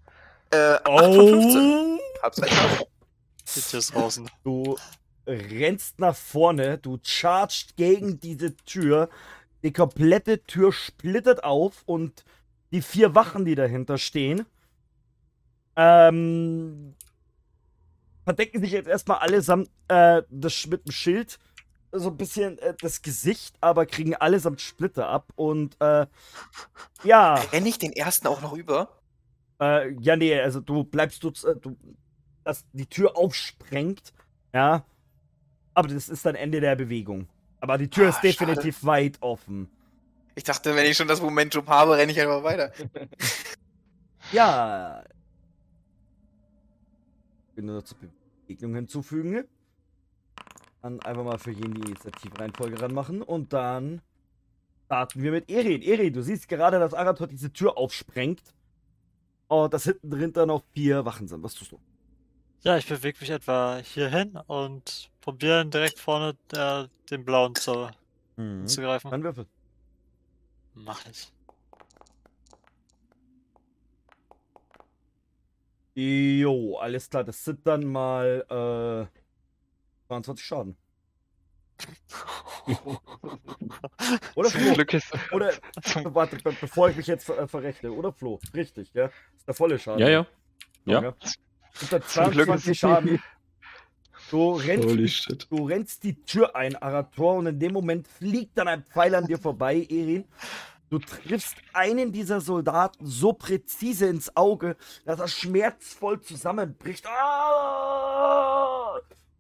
[0.51, 1.61] Äh, 8 von 15.
[1.61, 1.99] Oh.
[2.23, 4.29] Hab's jetzt draußen.
[4.45, 4.77] Du
[5.27, 9.09] rennst nach vorne, du chargst gegen diese Tür,
[9.63, 12.25] die komplette Tür splittert auf und
[12.73, 14.47] die vier Wachen, die dahinter stehen,
[15.77, 16.95] ähm,
[18.25, 21.39] verdecken sich jetzt erstmal allesamt äh, das, mit dem Schild.
[21.93, 25.33] So ein bisschen äh, das Gesicht, aber kriegen allesamt Splitter ab.
[25.37, 26.07] Und äh,
[27.05, 29.01] ja, Renne ich den ersten auch noch über?
[29.61, 31.77] äh, ja, nee, also du bleibst du, äh, du
[32.45, 34.13] dass die Tür aufsprengt,
[34.55, 34.85] ja.
[35.75, 37.29] Aber das ist dann Ende der Bewegung.
[37.61, 39.69] Aber die Tür Ah, ist definitiv weit offen.
[40.37, 42.73] Ich dachte, wenn ich schon das Momentum habe, renne ich einfach weiter.
[44.33, 45.03] Ja.
[47.51, 47.97] Ich will nur zur
[48.47, 49.45] Begegnung hinzufügen.
[50.87, 54.03] Dann einfach mal für jeden die Initiativreihenfolge ranmachen und dann
[54.85, 55.83] starten wir mit Erin.
[55.83, 58.41] Erin, du siehst gerade, dass Arator diese Tür aufsprengt.
[59.49, 61.43] Und dass hinten drin dann noch vier Wachen sind.
[61.43, 61.81] Was tust du?
[62.61, 67.89] Ja, ich bewege mich etwa hier hin und probiere direkt vorne äh, den blauen zu,
[68.37, 69.11] zu greifen.
[69.11, 69.47] Dann würfel.
[70.75, 71.33] Mach ich.
[75.97, 77.25] Jo, alles klar.
[77.25, 79.26] Das sind dann mal äh,
[80.07, 80.77] 22 Schaden.
[84.35, 84.75] Oder Flo?
[84.75, 85.13] Glück ist.
[85.33, 85.53] Oder,
[86.05, 87.93] warte, be bevor ich mich jetzt ver äh, verrechne.
[87.93, 88.41] Oder Flo?
[88.55, 89.07] Richtig, ja?
[89.37, 90.01] ist der volle Schaden.
[90.01, 90.27] Ja, ja.
[90.85, 91.03] Ja.
[91.03, 91.15] Ja.
[91.75, 93.23] Sind da zum Glück ist 22 es Schaden.
[94.31, 95.47] Du rennst, Holy shit.
[95.51, 99.27] du rennst die Tür ein, Arator, und in dem Moment fliegt dann ein Pfeil an
[99.27, 100.25] dir vorbei, Erin.
[100.89, 107.07] Du triffst einen dieser Soldaten so präzise ins Auge, dass er schmerzvoll zusammenbricht.
[107.07, 108.46] Ah!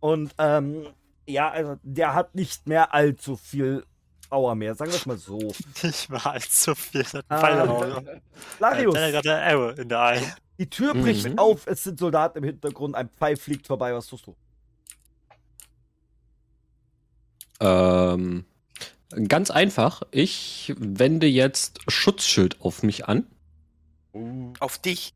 [0.06, 0.86] Und ähm,
[1.26, 3.84] ja, also der hat nicht mehr allzu viel
[4.30, 5.38] Power mehr, sagen wir es mal so.
[5.82, 7.04] Nicht mal allzu viel.
[7.28, 8.02] Ah.
[8.60, 10.20] Larius, Äh,
[10.58, 11.38] die Tür bricht Mhm.
[11.38, 14.36] auf, es sind Soldaten im Hintergrund, ein Pfeil fliegt vorbei, was tust du?
[17.58, 18.44] Ähm,
[19.28, 20.02] ganz einfach.
[20.12, 23.26] Ich wende jetzt Schutzschild auf mich an.
[24.60, 25.14] Auf dich.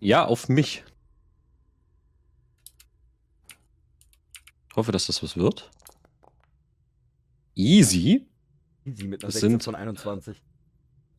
[0.00, 0.82] Ja, auf mich.
[4.76, 5.70] Hoffe, dass das was wird.
[7.54, 8.26] Easy.
[8.84, 10.42] Easy mit einer Das 16 sind- von 21.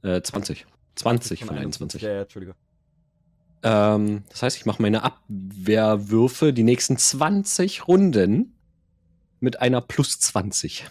[0.04, 0.66] Äh, 20.
[0.96, 2.02] 20 von 21.
[2.02, 2.56] Ja, ja, Entschuldige.
[3.64, 8.56] Ähm, das heißt, ich mache meine Abwehrwürfe die nächsten 20 Runden
[9.40, 10.86] mit einer plus 20.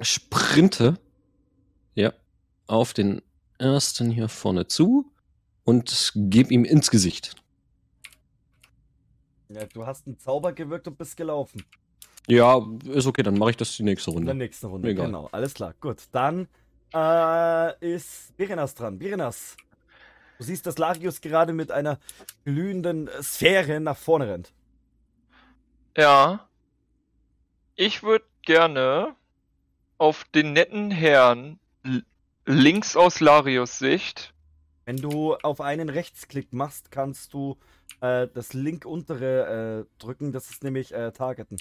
[0.00, 0.98] Sprinte.
[1.94, 2.12] Ja.
[2.66, 3.20] Auf den
[3.58, 5.12] ersten hier vorne zu
[5.64, 7.34] und gebe ihm ins Gesicht.
[9.54, 11.64] Ja, du hast einen Zauber gewirkt und bist gelaufen.
[12.28, 14.34] Ja, ist okay, dann mache ich das die nächste In der Runde.
[14.44, 15.06] nächsten Runde, Egal.
[15.06, 15.28] genau.
[15.32, 15.98] Alles klar, gut.
[16.12, 16.46] Dann
[16.94, 18.98] äh, ist Berenas dran.
[18.98, 19.56] Berenas,
[20.38, 21.98] du siehst, dass Larius gerade mit einer
[22.44, 24.52] glühenden Sphäre nach vorne rennt.
[25.96, 26.48] ja.
[27.74, 29.16] Ich würde gerne
[29.96, 31.58] auf den netten Herrn
[32.44, 34.31] links aus Larius Sicht.
[34.84, 37.56] Wenn du auf einen Rechtsklick machst, kannst du
[38.00, 40.32] äh, das link untere äh, drücken.
[40.32, 41.56] Das ist nämlich äh, Targeten.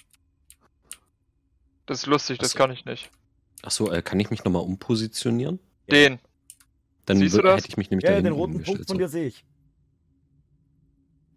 [1.85, 2.57] Das ist lustig, das Achso.
[2.57, 3.11] kann ich nicht.
[3.63, 5.59] Achso, äh, kann ich mich nochmal umpositionieren?
[5.91, 6.19] Den.
[7.05, 7.57] Dann Siehst du das?
[7.57, 9.45] hätte ich mich nämlich Ja, den roten Punkt von dir sehe ich.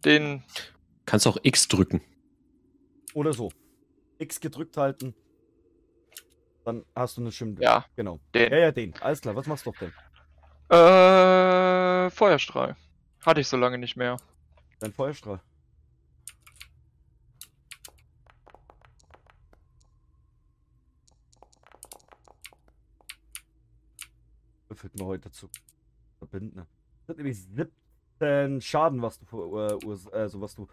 [0.05, 0.43] Den.
[1.07, 2.01] Kannst auch X drücken.
[3.15, 3.51] Oder so.
[4.19, 5.15] X gedrückt halten.
[6.65, 7.57] Dann hast du eine Stimme.
[7.61, 8.21] Ja, Genau.
[8.35, 8.51] den.
[8.53, 8.95] Ja, ja, den.
[9.01, 9.37] Alles klar.
[9.37, 9.93] Was machst du denn?
[10.71, 10.77] Äh,
[12.11, 12.77] Feuerstrahl.
[13.25, 14.17] Hatte ich so lange nicht mehr.
[14.81, 15.41] Dein Feuerstrahl.
[24.69, 25.49] Würfelt mir heute zu
[26.19, 26.57] verbinden.
[26.57, 26.67] Das
[27.07, 27.39] sind nämlich
[28.19, 30.67] 17 Schaden, was du, äh, also was du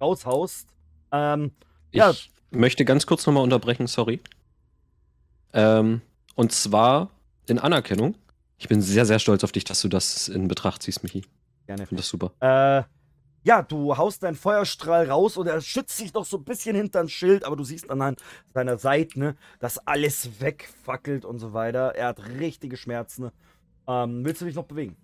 [0.00, 0.68] raushaust.
[1.12, 1.52] Ähm,
[1.92, 2.12] Ich Ja.
[2.50, 4.20] möchte ganz kurz nochmal unterbrechen, sorry.
[5.52, 6.02] Ähm,
[6.34, 7.10] und zwar
[7.46, 8.16] in Anerkennung.
[8.58, 11.24] Ich bin sehr, sehr stolz auf dich, dass du das in Betracht ziehst, Michi.
[11.66, 11.82] gerne.
[11.82, 12.32] Ich finde das super.
[12.40, 12.84] Äh,
[13.46, 17.08] ja, du haust deinen Feuerstrahl raus und er schützt sich noch so ein bisschen hinterm
[17.08, 18.16] Schild, aber du siehst an
[18.52, 21.94] seiner Seite, ne, dass alles wegfackelt und so weiter.
[21.94, 23.24] Er hat richtige Schmerzen.
[23.24, 23.32] Ne?
[23.86, 24.96] Ähm, willst du dich noch bewegen?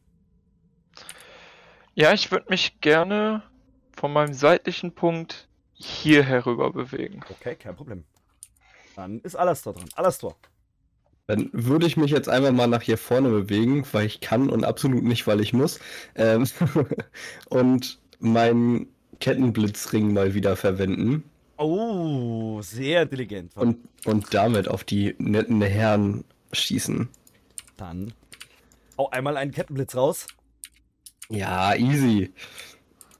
[1.94, 3.42] Ja, ich würde mich gerne
[3.94, 7.20] von meinem seitlichen Punkt hier herüber bewegen.
[7.28, 8.04] Okay, kein Problem.
[8.96, 9.88] Dann ist Alastor dran.
[9.94, 10.36] Alastor.
[11.26, 14.64] Dann würde ich mich jetzt einfach mal nach hier vorne bewegen, weil ich kann und
[14.64, 15.78] absolut nicht, weil ich muss.
[16.14, 16.46] Ähm,
[17.48, 18.88] und meinen
[19.20, 21.24] Kettenblitzring mal wieder verwenden
[21.64, 23.56] Oh, sehr intelligent.
[23.56, 27.08] und, und damit auf die netten Herren schießen.
[27.76, 28.12] Dann
[28.98, 30.26] hau einmal einen Kettenblitz raus.
[31.28, 32.32] Ja, easy.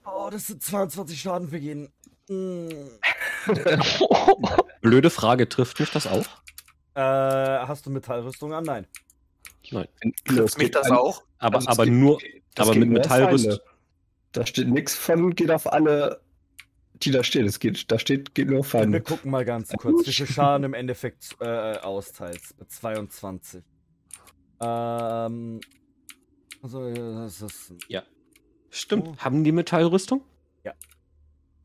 [0.05, 1.89] Oh, das sind 22 Schaden für jeden.
[2.27, 2.89] Hm.
[4.81, 6.25] Blöde Frage, trifft mich das auch?
[6.95, 8.63] Äh, hast du Metallrüstung an?
[8.63, 8.87] Nein.
[9.71, 9.87] Nein.
[10.25, 11.23] Trifft mich das auch?
[11.39, 12.19] Aber, Also aber geht- nur,
[12.57, 13.45] aber mit nur auf Metallrüst.
[13.45, 13.61] Feinde.
[14.33, 16.21] Da steht nichts von, geht auf alle
[16.95, 17.45] die da steht.
[17.45, 19.01] Es geht, da steht, geht nur Wir Feinde.
[19.01, 22.57] gucken mal ganz kurz, wie viel Schaden im Endeffekt äh, austeilst.
[22.59, 23.61] Mit 22.
[24.61, 25.59] Ähm.
[26.61, 27.73] Also, das ist.
[28.69, 29.07] Stimmt.
[29.07, 29.15] Oh.
[29.17, 30.23] Haben die Metallrüstung?
[30.63, 30.73] Ja.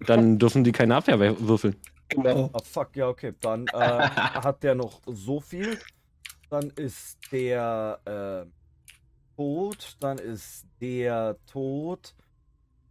[0.00, 1.76] Dann dürfen die keine Abwehr würfeln.
[2.08, 2.50] Genau.
[2.52, 3.34] Ah, fuck, ja, okay.
[3.40, 5.78] Dann äh, hat der noch so viel.
[6.50, 9.96] Dann ist der äh, tot.
[10.00, 12.14] Dann ist der tot.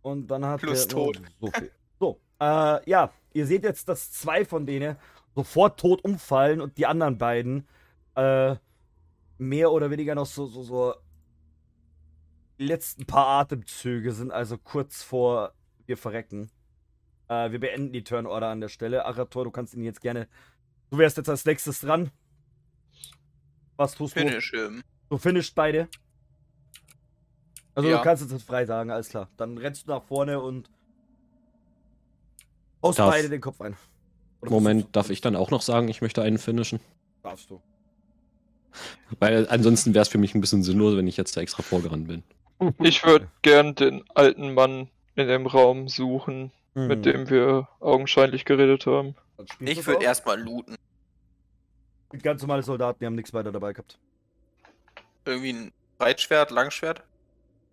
[0.01, 1.21] Und dann hat Plus der noch tot.
[1.39, 1.71] so viel.
[1.99, 4.97] So, äh, ja, ihr seht jetzt, dass zwei von denen
[5.35, 7.67] sofort tot umfallen und die anderen beiden
[8.15, 8.55] äh,
[9.37, 10.95] mehr oder weniger noch so, so, so
[12.59, 15.53] die letzten paar Atemzüge sind, also kurz vor
[15.85, 16.49] wir verrecken.
[17.29, 19.05] Äh, wir beenden die Turnorder an der Stelle.
[19.05, 20.27] Arator, du kannst ihn jetzt gerne.
[20.89, 22.11] Du wärst jetzt als nächstes dran.
[23.75, 24.21] Was tust du?
[24.21, 24.83] Finish him.
[25.09, 25.87] Du finisht beide.
[27.75, 27.97] Also Ja.
[27.97, 29.29] du kannst es jetzt frei sagen, alles klar.
[29.37, 30.69] Dann rennst du nach vorne und
[32.81, 33.75] haust Darf- beide den Kopf ein.
[34.41, 36.79] Oder Moment, darf ich dann auch noch sagen, ich möchte einen finishen?
[37.23, 37.61] Darfst du.
[39.19, 42.07] Weil ansonsten wäre es für mich ein bisschen sinnlos, wenn ich jetzt da extra vorgerannt
[42.07, 42.23] bin.
[42.79, 47.03] Ich würde gern den alten Mann in dem Raum suchen, mit Mhm.
[47.03, 49.15] dem wir augenscheinlich geredet haben.
[49.59, 50.75] Ich würde erstmal looten.
[52.23, 53.99] Ganz normale Soldaten, die haben nichts weiter dabei gehabt.
[55.25, 57.03] Irgendwie ein Breitschwert, Langschwert.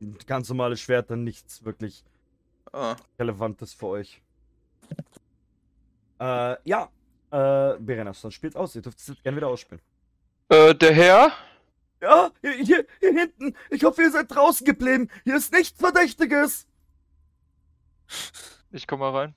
[0.00, 2.04] Ein Ganz normales Schwert, dann nichts wirklich
[2.72, 4.20] Ah, Relevantes für euch.
[6.18, 6.88] Äh, ja.
[7.30, 8.74] Äh, Berenas, dann spielt aus.
[8.74, 9.80] Ihr dürft es gerne wieder ausspielen.
[10.48, 11.32] Äh, der Herr?
[12.02, 13.56] Ja, hier, hier, hier hinten.
[13.70, 15.08] Ich hoffe, ihr seid draußen geblieben.
[15.24, 16.66] Hier ist nichts Verdächtiges.
[18.74, 19.34] Ich komm mal rein.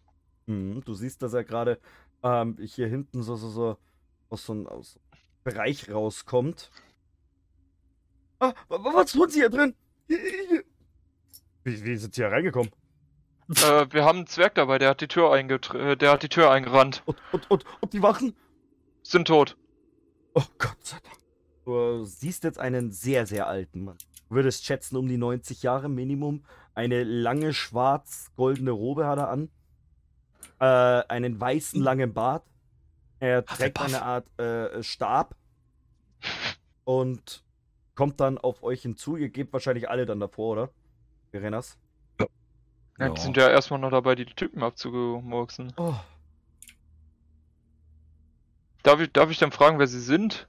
[0.47, 1.79] Mhm, du siehst, dass er gerade
[2.23, 3.77] ähm, hier hinten so, so, so
[4.29, 4.99] aus so einem aus
[5.43, 6.71] Bereich rauskommt.
[8.39, 9.75] Ah, wa- wa- was tun Sie hier drin?
[10.07, 12.71] Wie, wie sind Sie hier reingekommen?
[13.49, 16.49] äh, wir haben einen Zwerg dabei, der hat die Tür äh, der hat die Tür
[16.51, 17.03] eingerannt.
[17.05, 18.35] Und, und, und, und die Wachen?
[19.03, 19.55] Sind tot.
[20.33, 21.17] Oh Gott sei Dank.
[21.65, 23.97] Du siehst jetzt einen sehr, sehr alten Mann.
[24.29, 26.43] Du würdest schätzen, um die 90 Jahre Minimum.
[26.77, 29.49] Eine lange schwarz-goldene Robe hat er an.
[30.59, 32.43] Äh, einen weißen langen Bart.
[33.19, 35.35] Er trägt eine Art äh, Stab.
[36.83, 37.43] Und
[37.95, 39.17] kommt dann auf euch hinzu.
[39.17, 40.69] Ihr gebt wahrscheinlich alle dann davor, oder?
[41.31, 41.79] Verenas?
[42.99, 43.09] Ja.
[43.09, 45.73] Die sind ja erstmal noch dabei, die Typen abzumurksen.
[45.77, 45.95] Oh,
[48.83, 50.47] Darf ich, darf ich dann fragen, wer sie sind?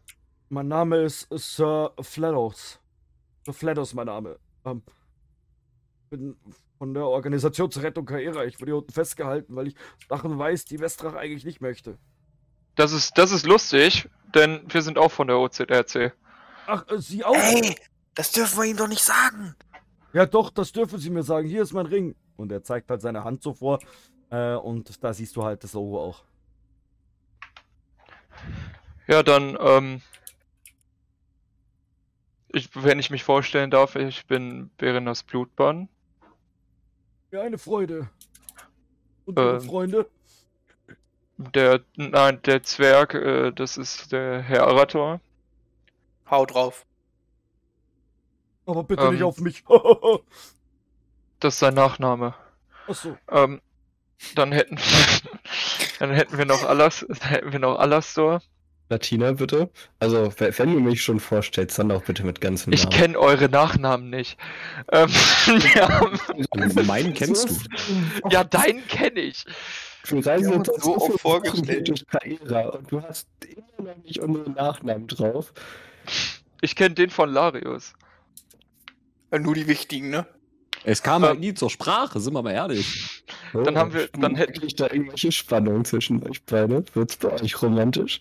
[0.50, 2.80] mein Name ist Sir Flados.
[3.46, 4.38] Sir Flados, mein Name.
[4.66, 4.82] Ähm,
[6.08, 6.36] bin
[6.78, 8.46] von der Organisation zur Rettung Karriere.
[8.46, 9.74] Ich wurde hier unten festgehalten, weil ich
[10.08, 11.98] Sachen weiß, die Westrach eigentlich nicht möchte.
[12.76, 16.12] Das ist, das ist lustig, denn wir sind auch von der OZRC.
[16.66, 17.34] Ach, äh, Sie auch?
[17.34, 17.74] Ey,
[18.14, 19.56] das dürfen wir ihm doch nicht sagen.
[20.12, 21.48] Ja, doch, das dürfen Sie mir sagen.
[21.48, 22.14] Hier ist mein Ring.
[22.36, 23.80] Und er zeigt halt seine Hand so vor.
[24.30, 26.22] Äh, und da siehst du halt das Logo auch.
[29.06, 30.02] Ja, dann, ähm.
[32.50, 35.88] Ich, wenn ich mich vorstellen darf, ich bin Berenas Blutbahn.
[37.30, 38.08] Ja, eine Freude.
[39.26, 39.60] Und Ähm.
[39.60, 40.08] Freunde?
[41.36, 45.20] Der, nein, der Zwerg, äh, das ist der Herr Arator.
[46.28, 46.84] Hau drauf.
[48.66, 49.12] Aber bitte ähm.
[49.14, 49.64] nicht auf mich.
[51.40, 52.34] Das ist sein Nachname.
[52.88, 53.16] Achso.
[53.30, 53.60] Ähm,
[54.34, 54.76] dann hätten
[56.00, 58.42] dann hätten wir noch Alas, dann hätten wir noch Alastor.
[58.90, 59.70] Latina, bitte.
[59.98, 62.96] Also, wenn du mich schon vorstellst, dann auch bitte mit ganzen Ich Namen.
[62.96, 64.38] kenne eure Nachnamen nicht.
[64.90, 65.08] Ähm,
[65.46, 67.54] wir haben, Meinen kennst du.
[68.30, 69.44] ja, deinen kenne ich.
[70.04, 72.06] Wir haben jetzt uns so Wochen vorgestellt.
[72.08, 75.52] Kaera und du hast immer noch nicht unseren Nachnamen drauf.
[76.62, 77.92] Ich kenne den von Larius.
[79.30, 80.26] Ja, nur die wichtigen, ne?
[80.84, 83.17] Es kam halt nie zur Sprache, sind wir mal ehrlich.
[83.52, 86.84] Dann haben wir- dann hätten- Wirklich da irgendwelche Spannung zwischen euch beide?
[86.94, 88.20] Wird's bei euch romantisch?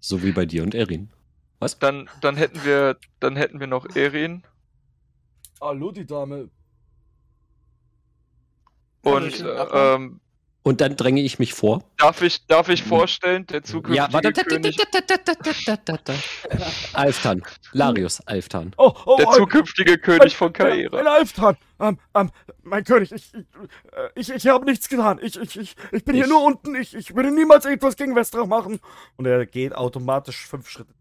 [0.00, 1.10] So wie bei dir und Erin.
[1.58, 1.78] Was?
[1.78, 4.42] Dann, dann hätten wir, dann hätten wir noch Erin
[5.60, 6.50] Hallo, die Dame.
[9.02, 10.20] und äh, ähm,
[10.68, 11.82] Und dann dränge ich mich vor.
[11.96, 14.34] darf ich, darf ich vorstellen, der zukünftige Ja, warte.
[14.34, 14.76] König,
[16.92, 17.42] Alftan.
[17.72, 18.74] Larius Alftan.
[18.76, 20.98] Oh, oh, der oh, zukünftige König von Ein Kaera.
[20.98, 21.56] Alftan.
[21.80, 22.30] Ähm, ähm,
[22.64, 25.18] mein König, ich, ich, äh, ich, ich habe nichts getan.
[25.22, 26.74] Ich, ich, ich, ich bin hier Ich- nur unten.
[26.74, 28.78] Ich, ich würde niemals etwas gegen Westrach machen.
[29.16, 30.92] Und er geht automatisch fünf Schritte.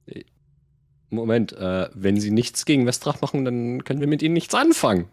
[1.09, 5.09] Moment, äh, wenn sie nichts gegen Westrach machen, dann können wir mit ihnen nichts anfangen.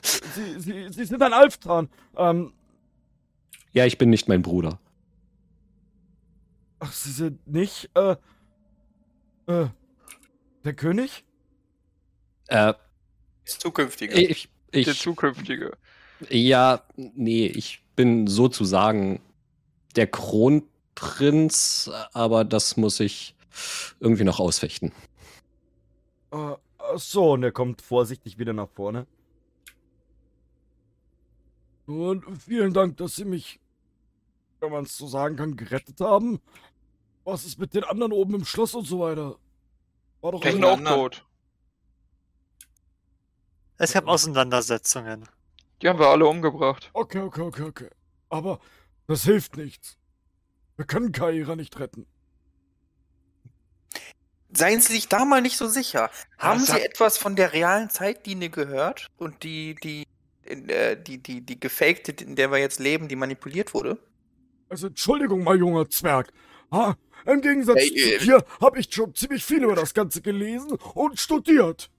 [0.00, 1.90] Sie, sie, sie sind ein Alftan.
[2.16, 2.54] Ähm,
[3.72, 4.78] Ja, ich bin nicht mein Bruder.
[6.80, 8.16] ach, sie sind nicht, äh,
[9.46, 9.68] äh,
[10.64, 11.24] der König?
[12.48, 12.74] Äh,
[13.44, 14.14] Das zukünftige.
[14.20, 15.76] ich, Der ich, zukünftige.
[16.28, 19.20] Ja, nee, ich bin sozusagen
[19.96, 23.34] der Kronprinz, aber das muss ich
[24.00, 24.92] irgendwie noch ausfechten.
[26.32, 26.36] Äh,
[26.78, 29.06] ach so, und er kommt vorsichtig wieder nach vorne.
[31.86, 33.60] Und vielen Dank, dass Sie mich,
[34.62, 36.40] wenn man es so sagen kann, gerettet haben.
[37.24, 39.36] Was ist mit den anderen oben im Schloss und so weiter?
[40.20, 41.26] War doch Die sind auch tot.
[43.76, 45.28] Es gab Auseinandersetzungen.
[45.82, 46.90] Die haben wir alle umgebracht.
[46.92, 47.90] Okay, okay, okay, okay.
[48.28, 48.60] Aber
[49.08, 49.98] das hilft nichts.
[50.76, 52.06] Wir können Kaira nicht retten.
[54.54, 56.10] Seien Sie sich da mal nicht so sicher.
[56.38, 60.06] Haben Sie etwas von der realen Zeitlinie gehört und die, die,
[60.42, 63.98] in, äh, die, die, die gefakte, in der wir jetzt leben, die manipuliert wurde?
[64.72, 66.32] Also Entschuldigung, mein junger Zwerg.
[66.72, 66.96] Ha,
[67.26, 70.78] Im Gegensatz Ey, äh, zu dir habe ich schon ziemlich viel über das Ganze gelesen
[70.94, 71.90] und studiert.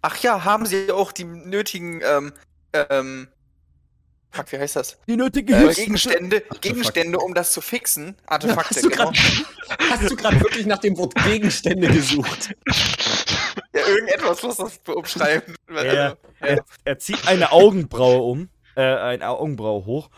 [0.00, 2.32] Ach ja, haben Sie auch die nötigen, ähm,
[2.72, 3.28] ähm,
[4.30, 4.98] fuck, wie heißt das?
[5.08, 5.74] Die nötige Äh.
[5.74, 8.16] Gegenstände, Gegenstände, um das zu fixen.
[8.26, 9.04] Artefakte, Hast du genau.
[9.12, 12.54] grad- Hast du gerade wirklich nach dem Wort Gegenstände gesucht?
[13.72, 15.54] Ja, irgendetwas muss das umschreiben.
[15.68, 20.10] Er, er, er zieht eine Augenbraue um, äh, eine Augenbraue hoch.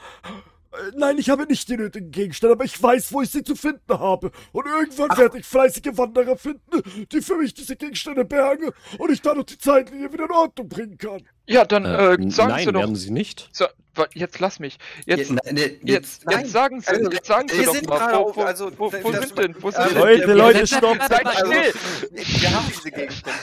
[0.72, 3.54] Äh, Nein, ich habe nicht die nötigen Gegenstände, aber ich weiß, wo ich sie zu
[3.54, 4.30] finden habe.
[4.52, 9.20] Und irgendwann werde ich fleißige Wanderer finden, die für mich diese Gegenstände bergen und ich
[9.22, 11.22] dadurch die Zeitlinie wieder in Ordnung bringen kann.
[11.46, 12.80] Ja, dann Äh, äh, sagen nein, Sie doch.
[12.80, 13.48] werden sie nicht.
[13.52, 13.66] So,
[14.14, 14.78] jetzt lass mich.
[15.06, 16.40] Jetzt, Ja, nee, jetzt, nein.
[16.40, 18.92] jetzt sagen Sie, Also, jetzt sagen Sie doch sind mal, wo, auf- wo, also, wo,
[18.92, 19.98] wo sind denn, wo sind denn?
[19.98, 20.98] Leute, wir- Leute, stopp.
[21.08, 21.72] Seid Also, still!
[22.12, 23.38] wir haben diese Gegenstände.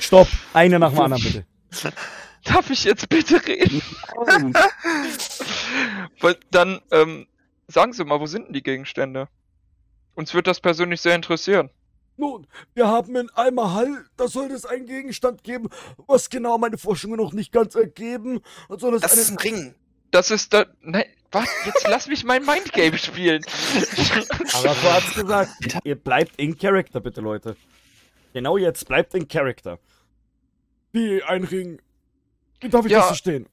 [0.00, 1.44] Stopp, eine nach dem anderen bitte.
[2.44, 3.82] Darf ich jetzt bitte reden?
[6.50, 7.26] dann, ähm,
[7.68, 9.28] sagen Sie mal, wo sind denn die Gegenstände?
[10.14, 11.70] Uns wird das persönlich sehr interessieren.
[12.16, 15.68] Nun, wir haben in Almahall, da soll es einen Gegenstand geben,
[16.06, 18.40] was genau meine Forschungen noch nicht ganz ergeben.
[18.68, 19.74] Und soll es Das ist ein Ring.
[20.10, 20.66] Das ist da.
[20.82, 21.48] Nein, was?
[21.64, 23.42] Jetzt lass mich mein Mindgame spielen.
[24.52, 25.78] Aber so hat's gesagt.
[25.84, 27.56] Ihr bleibt in Character, bitte, Leute.
[28.34, 29.78] Genau jetzt, bleibt in Character.
[30.92, 31.80] Wie ein Ring.
[32.70, 32.98] Darf ich Ja.
[32.98, 33.46] das verstehen?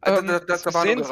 [0.00, 1.02] Also, Ähm, da, da, da war sehen.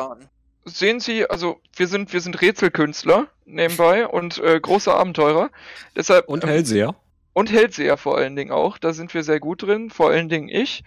[0.66, 5.50] Sehen Sie, also wir sind, wir sind Rätselkünstler nebenbei und äh, große Abenteurer.
[5.96, 6.94] Deshalb Und ähm, Hellseher.
[7.32, 8.76] und Hellseher vor allen Dingen auch.
[8.78, 10.84] Da sind wir sehr gut drin, vor allen Dingen ich.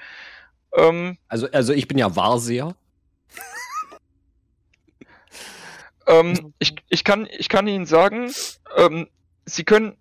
[0.76, 2.76] Ähm, Also, also ich bin ja Wahrseher.
[6.08, 8.32] ähm, ich, ich, kann, ich kann Ihnen sagen,
[8.78, 9.08] ähm,
[9.46, 9.98] Sie können.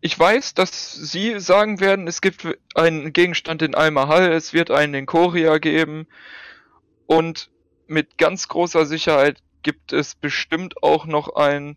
[0.00, 4.94] Ich, weiß, dass Sie sagen werden, es gibt einen Gegenstand in Almahal, es wird einen
[4.94, 6.06] in Korea geben.
[7.06, 7.50] Und
[7.86, 11.76] mit ganz großer Sicherheit gibt es bestimmt auch noch einen.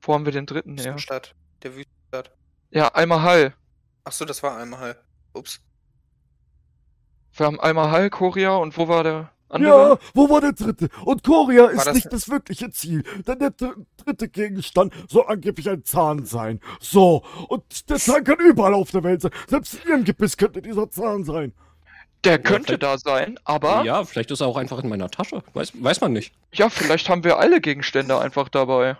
[0.00, 0.98] Wo haben wir den dritten her?
[0.98, 1.34] Stadt.
[1.62, 2.36] Der Wüstenstadt.
[2.70, 3.54] Ja, Almahal.
[4.04, 4.96] Achso, das war einmal.
[5.32, 5.60] Ups.
[7.34, 9.88] Wir haben Almahal, Korea und wo war der andere?
[9.90, 10.88] Ja, wo war der dritte?
[11.04, 15.68] Und Korea ist das- nicht das wirkliche Ziel, denn der dr- dritte Gegenstand soll angeblich
[15.68, 16.60] ein Zahn sein.
[16.80, 19.32] So, und der Zahn kann überall auf der Welt sein.
[19.48, 21.52] Selbst in ihrem Gebiss könnte dieser Zahn sein.
[22.24, 23.84] Der könnte vielleicht- da sein, aber ja.
[24.00, 25.42] Ja, vielleicht ist er auch einfach in meiner Tasche.
[25.54, 26.32] Weiß, weiß man nicht.
[26.70, 28.96] vielleicht haben wir alle Gegenstände einfach dabei.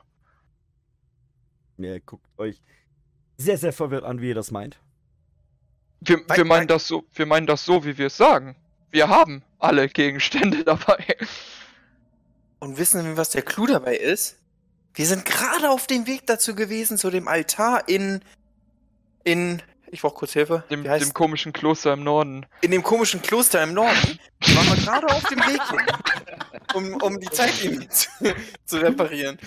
[1.78, 2.60] Ihr guckt euch
[3.36, 4.78] sehr, sehr verwirrt an, wie ihr das meint.
[6.00, 8.56] Wir, wir meinen das so, wir meinen das so, wie wir es sagen.
[8.90, 11.16] Wir haben alle Gegenstände dabei.
[12.58, 14.38] Und wissen wir, was der Clou dabei ist?
[14.94, 18.20] Wir sind gerade auf dem Weg dazu gewesen, zu dem Altar in.
[19.24, 19.62] in.
[19.90, 20.64] Ich brauche kurz Hilfe.
[20.70, 22.46] Dem, dem komischen Kloster im Norden.
[22.62, 24.18] in dem komischen Kloster im Norden.
[24.54, 25.80] Waren wir gerade auf dem Weg hin.
[26.74, 28.08] Um, um die Zeitlinie zu,
[28.64, 29.38] zu reparieren.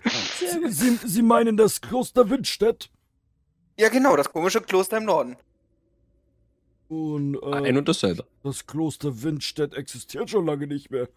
[0.69, 2.91] Sie, Sie meinen das Kloster Windstedt?
[3.79, 5.35] Ja, genau, das komische Kloster im Norden.
[6.87, 8.25] Und Ein äh, und dasselbe.
[8.43, 11.09] das Kloster Windstedt existiert schon lange nicht mehr.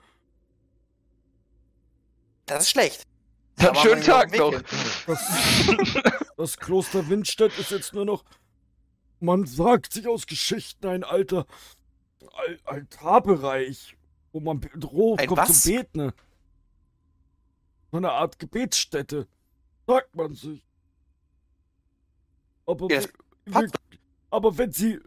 [2.47, 3.03] Das ist schlecht.
[3.57, 4.53] Dann schönen Tag noch.
[5.07, 6.03] Das,
[6.37, 8.25] das Kloster Windstedt ist jetzt nur noch,
[9.21, 11.47] man sagt sich aus Geschichten, ein alter
[12.35, 13.97] Al Altarbereich,
[14.33, 14.71] wo man Ein
[15.27, 15.63] kommt was?
[15.63, 15.99] zum Beten.
[15.99, 16.15] ne?
[17.91, 19.27] So eine Art Gebetsstätte,
[19.87, 20.65] sagt man sich.
[22.67, 23.09] Aber, Ja, wir,
[23.63, 23.71] wir,
[24.31, 25.01] aber wenn Sie,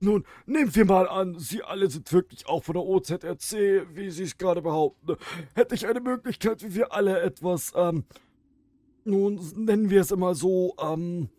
[0.00, 4.24] nun, nehmen wir mal an, Sie alle sind wirklich auch von der OZRC, wie Sie
[4.24, 5.16] es gerade behaupten.
[5.54, 8.04] Hätte ich eine Möglichkeit, wie wir alle etwas, ähm,
[9.04, 11.30] nun nennen wir es immer so, ähm,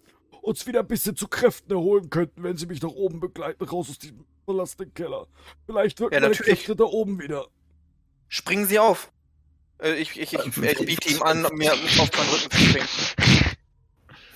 [0.42, 3.90] uns wieder ein bisschen zu Kräften erholen könnten, wenn Sie mich nach oben begleiten, raus
[3.90, 5.28] aus diesem verlassenen Keller.
[5.66, 6.36] Vielleicht wirken Ja, meine.
[6.36, 7.48] Kräfte da oben wieder.
[8.28, 9.12] Springen Sie auf.
[9.82, 11.80] Äh, Ich, ich, ich, ich biete ihm an, mir auf
[12.18, 12.88] meinen Rücken zu springen.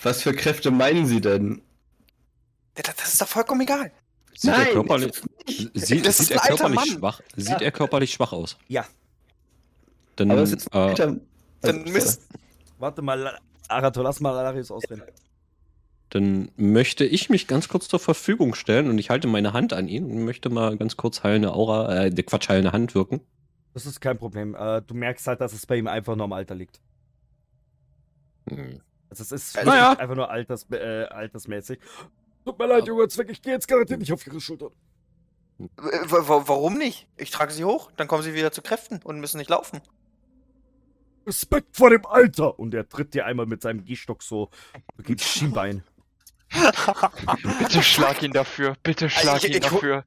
[0.03, 1.61] Was für Kräfte meinen Sie denn?
[2.75, 3.91] Das, das ist doch vollkommen egal.
[4.35, 5.21] Sieht er Nein, körperlich,
[5.73, 8.57] Sieht, Das ist sieht, er körperlich schwach, sieht er körperlich schwach aus?
[8.67, 8.85] Ja.
[10.15, 11.17] Dann, Aber ist äh, alter-
[11.61, 12.21] Dann also, müsst,
[12.79, 15.03] Warte mal, Arator, lass mal Alarius ausreden.
[16.09, 19.87] dann möchte ich mich ganz kurz zur Verfügung stellen und ich halte meine Hand an
[19.87, 23.21] ihn und möchte mal ganz kurz heilende Aura, äh, der Quatsch, heilende Hand wirken.
[23.73, 24.53] Das ist kein Problem.
[24.55, 26.79] Äh, du merkst halt, dass es bei ihm einfach nur am Alter liegt.
[28.49, 28.81] Hm.
[29.09, 29.93] Also es ist naja.
[29.93, 31.79] einfach nur alters, äh, altersmäßig.
[32.45, 34.71] Tut mir leid, junger Zweck, ich gehe jetzt garantiert nicht auf ihre Schultern.
[35.57, 37.07] w- warum nicht?
[37.17, 39.81] Ich trage sie hoch, dann kommen sie wieder zu Kräften und müssen nicht laufen.
[41.25, 42.59] Respekt vor dem Alter!
[42.59, 44.49] Und er tritt dir einmal mit seinem Gehstock so
[44.97, 45.83] gegen das Schienbein.
[47.59, 48.75] Bitte schlag ihn dafür.
[48.83, 50.03] Bitte schlag ich- ihn ich- dafür.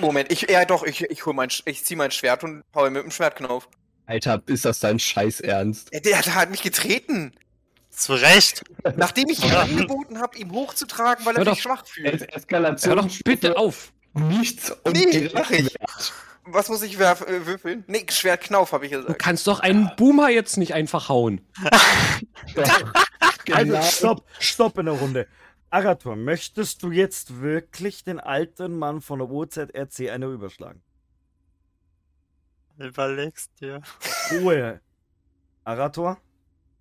[0.00, 2.92] Moment, ich, ja doch, ich, ich hol mein, ich zieh mein Schwert und hau ihm
[2.92, 3.68] mit dem Schwertknauf.
[4.06, 5.92] Alter, ist das dein Scheiß Ernst?
[5.92, 7.32] Der, der hat mich getreten.
[7.98, 8.62] Zu Recht.
[8.96, 12.22] Nachdem ich ihm angeboten habe, ihm hochzutragen, weil er sich schwach fühlt.
[12.22, 12.94] Es Eskalation.
[12.94, 13.92] Hör doch bitte auf!
[14.14, 15.76] Nichts und Nee, direkt mach ich.
[16.44, 17.84] Was muss ich werf, äh, würfeln?
[17.88, 19.18] Nee, Schwertknauf, habe ich Du gesagt.
[19.20, 21.40] kannst doch einen Boomer jetzt nicht einfach hauen.
[23.44, 23.76] Genau.
[23.76, 25.26] Also, stopp, stopp in der Runde.
[25.70, 30.82] Arator, möchtest du jetzt wirklich den alten Mann von der OZRC eine überschlagen?
[32.78, 33.80] Überlegst dir.
[34.30, 34.80] Ruhe.
[35.64, 36.18] Arator?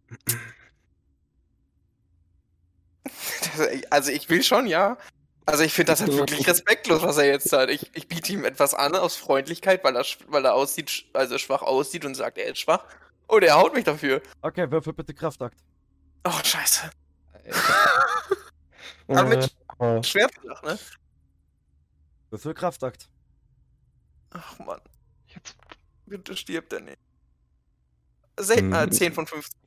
[3.89, 4.97] Also ich will schon, ja.
[5.45, 7.69] Also ich finde das halt wirklich respektlos, was er jetzt hat.
[7.69, 11.61] Ich, ich biete ihm etwas an aus Freundlichkeit, weil er, weil er aussieht, also schwach
[11.61, 12.83] aussieht und sagt, er ist schwach.
[13.27, 14.21] Und er haut mich dafür.
[14.41, 15.57] Okay, würfel bitte Kraftakt.
[16.25, 16.89] Oh, scheiße.
[19.07, 20.79] Aber mit Äh, ne?
[22.29, 23.09] Würfel Kraftakt.
[24.31, 24.81] Ach Mann,
[25.27, 25.55] Jetzt
[26.05, 26.97] bitte stirbt er nicht.
[28.37, 28.73] Se Hm.
[28.73, 29.59] äh, 10 von 15.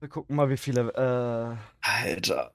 [0.00, 0.88] Wir gucken mal, wie viele.
[0.94, 2.52] Äh, Alter.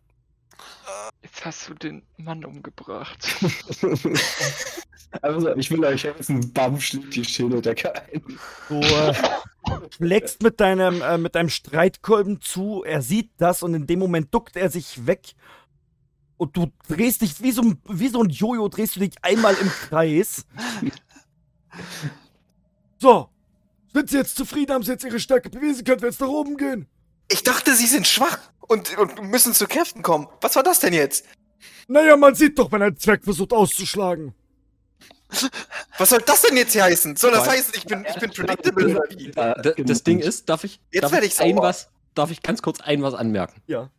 [1.21, 3.27] Jetzt hast du den Mann umgebracht.
[5.21, 6.51] Also, ich will euch helfen.
[6.51, 8.21] Bam, schlägt die Schädeldecke ein.
[8.67, 9.13] du äh,
[9.95, 12.83] schlägst mit deinem, äh, mit deinem Streitkolben zu.
[12.85, 15.33] Er sieht das und in dem Moment duckt er sich weg.
[16.35, 19.55] Und du drehst dich wie so, ein- wie so ein Jojo, drehst du dich einmal
[19.55, 20.45] im Kreis.
[22.99, 23.29] So.
[23.93, 24.73] Sind Sie jetzt zufrieden?
[24.73, 25.85] Haben Sie jetzt Ihre Stärke bewiesen?
[25.85, 26.85] Können wir jetzt nach oben gehen?
[27.29, 30.27] Ich dachte, sie sind schwach und, und müssen zu Kräften kommen.
[30.41, 31.25] Was war das denn jetzt?
[31.87, 34.33] Naja, man sieht doch, wenn ein Zwerg versucht auszuschlagen.
[35.97, 37.15] Was soll das denn jetzt hier heißen?
[37.15, 39.25] Soll das heißen, ich bin, ich bin predictable oder wie?
[39.25, 39.87] Genau.
[39.87, 42.79] das Ding ist, darf ich, Jetzt darf ich, ich ein was, darf ich ganz kurz
[42.79, 43.61] ein was anmerken?
[43.67, 43.89] Ja.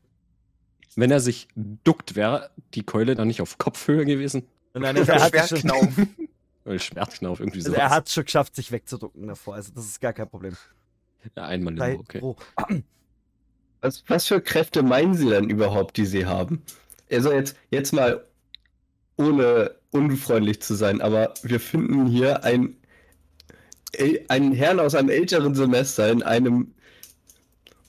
[0.96, 1.48] Wenn er sich
[1.84, 4.48] duckt, wäre die Keule dann nicht auf Kopfhöhe gewesen?
[4.74, 5.88] Nein, also er, hat schon, Schwertknauf.
[6.64, 7.70] Oder Schmerzknauf, irgendwie so.
[7.70, 9.54] also er hat schon geschafft, sich wegzuducken davor.
[9.54, 10.56] Also das ist gar kein Problem.
[11.36, 12.20] ja, einmal nur, okay.
[12.20, 12.36] froh.
[13.80, 16.62] Was, was für Kräfte meinen Sie denn überhaupt, die Sie haben?
[17.10, 18.24] Also jetzt, jetzt mal
[19.16, 22.76] ohne unfreundlich zu sein, aber wir finden hier ein,
[23.94, 26.74] äl- einen Herrn aus einem älteren Semester in einem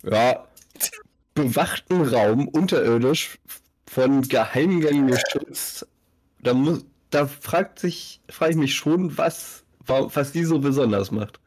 [0.04, 0.48] ja,
[1.34, 3.38] bewachten Raum unterirdisch
[3.86, 5.88] von Geheimgängen geschützt.
[6.42, 11.12] Da, muss, da fragt sich, frage ich mich schon, was, wa- was die so besonders
[11.12, 11.40] macht.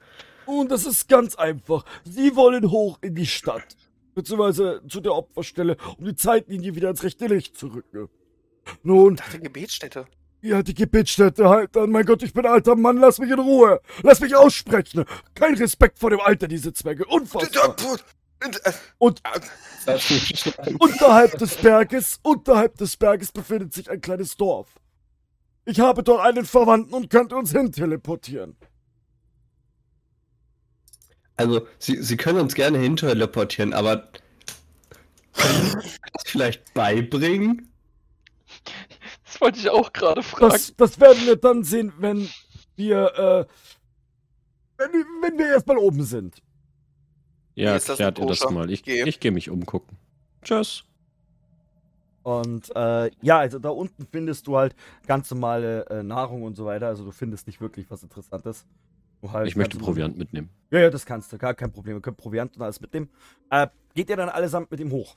[0.45, 1.85] Und das ist ganz einfach.
[2.05, 3.77] Sie wollen hoch in die Stadt.
[4.15, 8.09] Beziehungsweise zu der Opferstelle, um die Zeitlinie wieder ins rechte Licht zu rücken.
[8.83, 10.07] Nun, Die Gebetsstätte.
[10.43, 11.71] ja, die Gebetsstätte halt.
[11.89, 13.81] Mein Gott, ich bin alter Mann, lass mich in Ruhe.
[14.03, 15.05] Lass mich aussprechen.
[15.35, 17.05] Kein Respekt vor dem Alter, diese Zwecke.
[17.07, 17.77] Unfassbar.
[18.99, 19.23] Und
[19.87, 20.47] Das ist
[20.79, 24.69] unterhalb des Berges, unterhalb des Berges befindet sich ein kleines Dorf.
[25.65, 28.57] Ich habe dort einen Verwandten und könnte uns hin teleportieren.
[31.37, 34.09] Also, Sie, Sie können uns gerne hinteleportieren, aber
[35.35, 37.73] können Sie das vielleicht beibringen?
[39.25, 40.53] Das wollte ich auch gerade fragen.
[40.53, 42.29] Das, das werden wir dann sehen, wenn
[42.77, 43.47] wir, äh,
[44.77, 46.43] wenn, wenn wir erstmal oben sind.
[47.55, 48.71] Ja, Wie ist das klärt mit ihr das mal.
[48.71, 49.03] Ich, Geh.
[49.09, 49.97] ich gehe mich umgucken.
[50.43, 50.85] Tschüss.
[52.23, 54.77] Und äh, ja, also da unten findest du halt
[55.07, 56.87] ganz normale äh, Nahrung und so weiter.
[56.87, 58.65] Also du findest nicht wirklich was Interessantes.
[59.31, 60.51] Halt Ich möchte Proviant mitnehmen.
[60.71, 61.39] Ja, ja, das kannst du.
[61.39, 61.97] Gar kein Problem.
[61.97, 63.09] Wir können Proviant und alles mitnehmen.
[63.51, 65.17] Äh, geht ihr dann allesamt mit ihm hoch?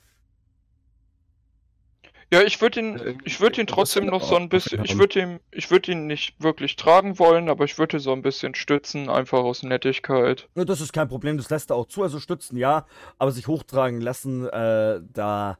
[2.32, 5.20] Ja, ich würde ihn, Äh, ich würde ihn trotzdem noch so ein bisschen, ich würde
[5.20, 9.08] ihn, ich würde ihn nicht wirklich tragen wollen, aber ich würde so ein bisschen stützen,
[9.08, 10.48] einfach aus Nettigkeit.
[10.56, 11.36] Ja, das ist kein Problem.
[11.36, 12.02] Das lässt er auch zu.
[12.02, 12.86] Also stützen, ja.
[13.18, 15.58] Aber sich hochtragen lassen, äh, da,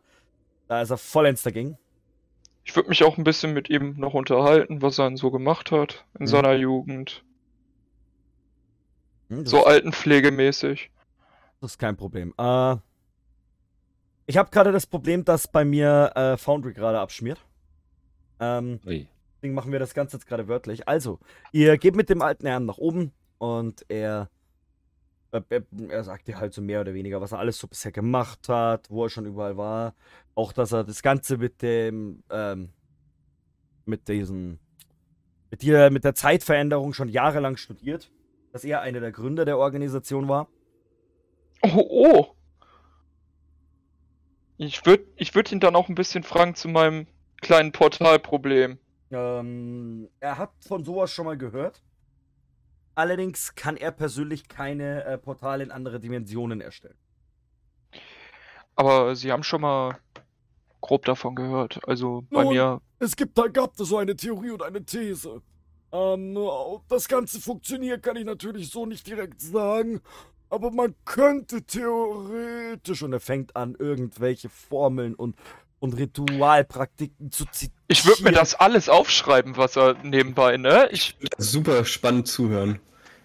[0.68, 1.78] da ist er vollends dagegen.
[2.64, 5.70] Ich würde mich auch ein bisschen mit ihm noch unterhalten, was er denn so gemacht
[5.70, 6.26] hat in Mhm.
[6.28, 7.22] seiner Jugend.
[9.28, 10.90] Hm, So altenpflegemäßig.
[11.60, 12.34] Das ist kein Problem.
[12.38, 12.76] Äh,
[14.26, 17.44] ich habe gerade das Problem, dass bei mir äh, Foundry gerade abschmiert.
[18.40, 19.08] Ähm, Ui.
[19.36, 20.88] Deswegen machen wir das Ganze jetzt gerade wörtlich.
[20.88, 21.20] Also,
[21.52, 24.28] ihr geht mit dem alten Herrn nach oben und er,
[25.30, 27.92] äh, er, er sagt dir halt so mehr oder weniger, was er alles so bisher
[27.92, 29.94] gemacht hat, wo er schon überall war.
[30.34, 32.70] Auch, dass er das Ganze mit dem, ähm,
[33.84, 34.58] mit diesen,
[35.50, 38.10] mit der, mit der Zeitveränderung schon jahrelang studiert.
[38.56, 40.48] Dass er einer der Gründer der Organisation war.
[41.60, 42.26] Oh, oh.
[44.56, 47.06] Ich würde ich würd ihn dann auch ein bisschen fragen zu meinem
[47.42, 48.78] kleinen Portalproblem.
[49.10, 51.82] Ähm, er hat von sowas schon mal gehört.
[52.94, 56.96] Allerdings kann er persönlich keine äh, Portale in andere Dimensionen erstellen.
[58.74, 59.98] Aber Sie haben schon mal
[60.80, 61.86] grob davon gehört.
[61.86, 62.80] Also bei Nun, mir.
[63.00, 65.42] Es gibt da gab es so eine Theorie und eine These.
[65.92, 70.00] Ähm, ob das Ganze funktioniert, kann ich natürlich so nicht direkt sagen.
[70.48, 75.36] Aber man könnte theoretisch, und er fängt an, irgendwelche Formeln und,
[75.80, 77.74] und Ritualpraktiken zu zitieren.
[77.88, 80.88] Ich würde mir das alles aufschreiben, was er nebenbei, ne?
[80.92, 82.78] Ich, Super spannend zuhören.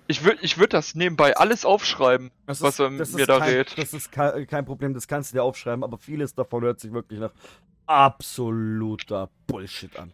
[0.08, 3.50] ich würde ich würd das nebenbei alles aufschreiben, Das was er das mir da kein,
[3.54, 3.78] rät.
[3.78, 6.92] Das ist kein, kein Problem, das kannst du dir aufschreiben, aber vieles davon hört sich
[6.92, 7.32] wirklich nach
[7.86, 10.12] absoluter Bullshit an.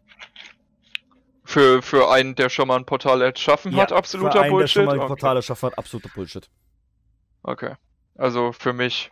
[1.49, 4.83] Für, für einen, der schon mal ein Portal erschaffen hat, für absoluter einen, Der schon
[4.83, 4.85] Bullshit.
[4.85, 5.07] mal ein Okay.
[5.07, 6.49] Portal erschaffen hat, absoluter Bullshit.
[7.43, 7.75] okay.
[8.15, 9.11] Also für mich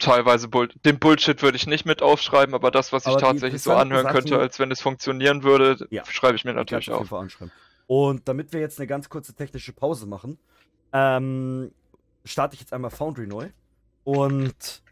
[0.00, 3.24] teilweise Bull den Bullshit würde ich nicht mit aufschreiben, aber das, was ich Aber die
[3.24, 6.04] tatsächlich so anhören könnte, Sachen- als wenn es funktionieren würde, Ja.
[6.06, 7.52] schreibe ich mir natürlich auf anschreiben.
[7.86, 10.38] Und damit wir jetzt eine ganz kurze technische Pause machen,
[10.92, 11.70] ähm,
[12.24, 13.50] starte ich jetzt einmal Foundry neu.
[14.02, 14.82] Und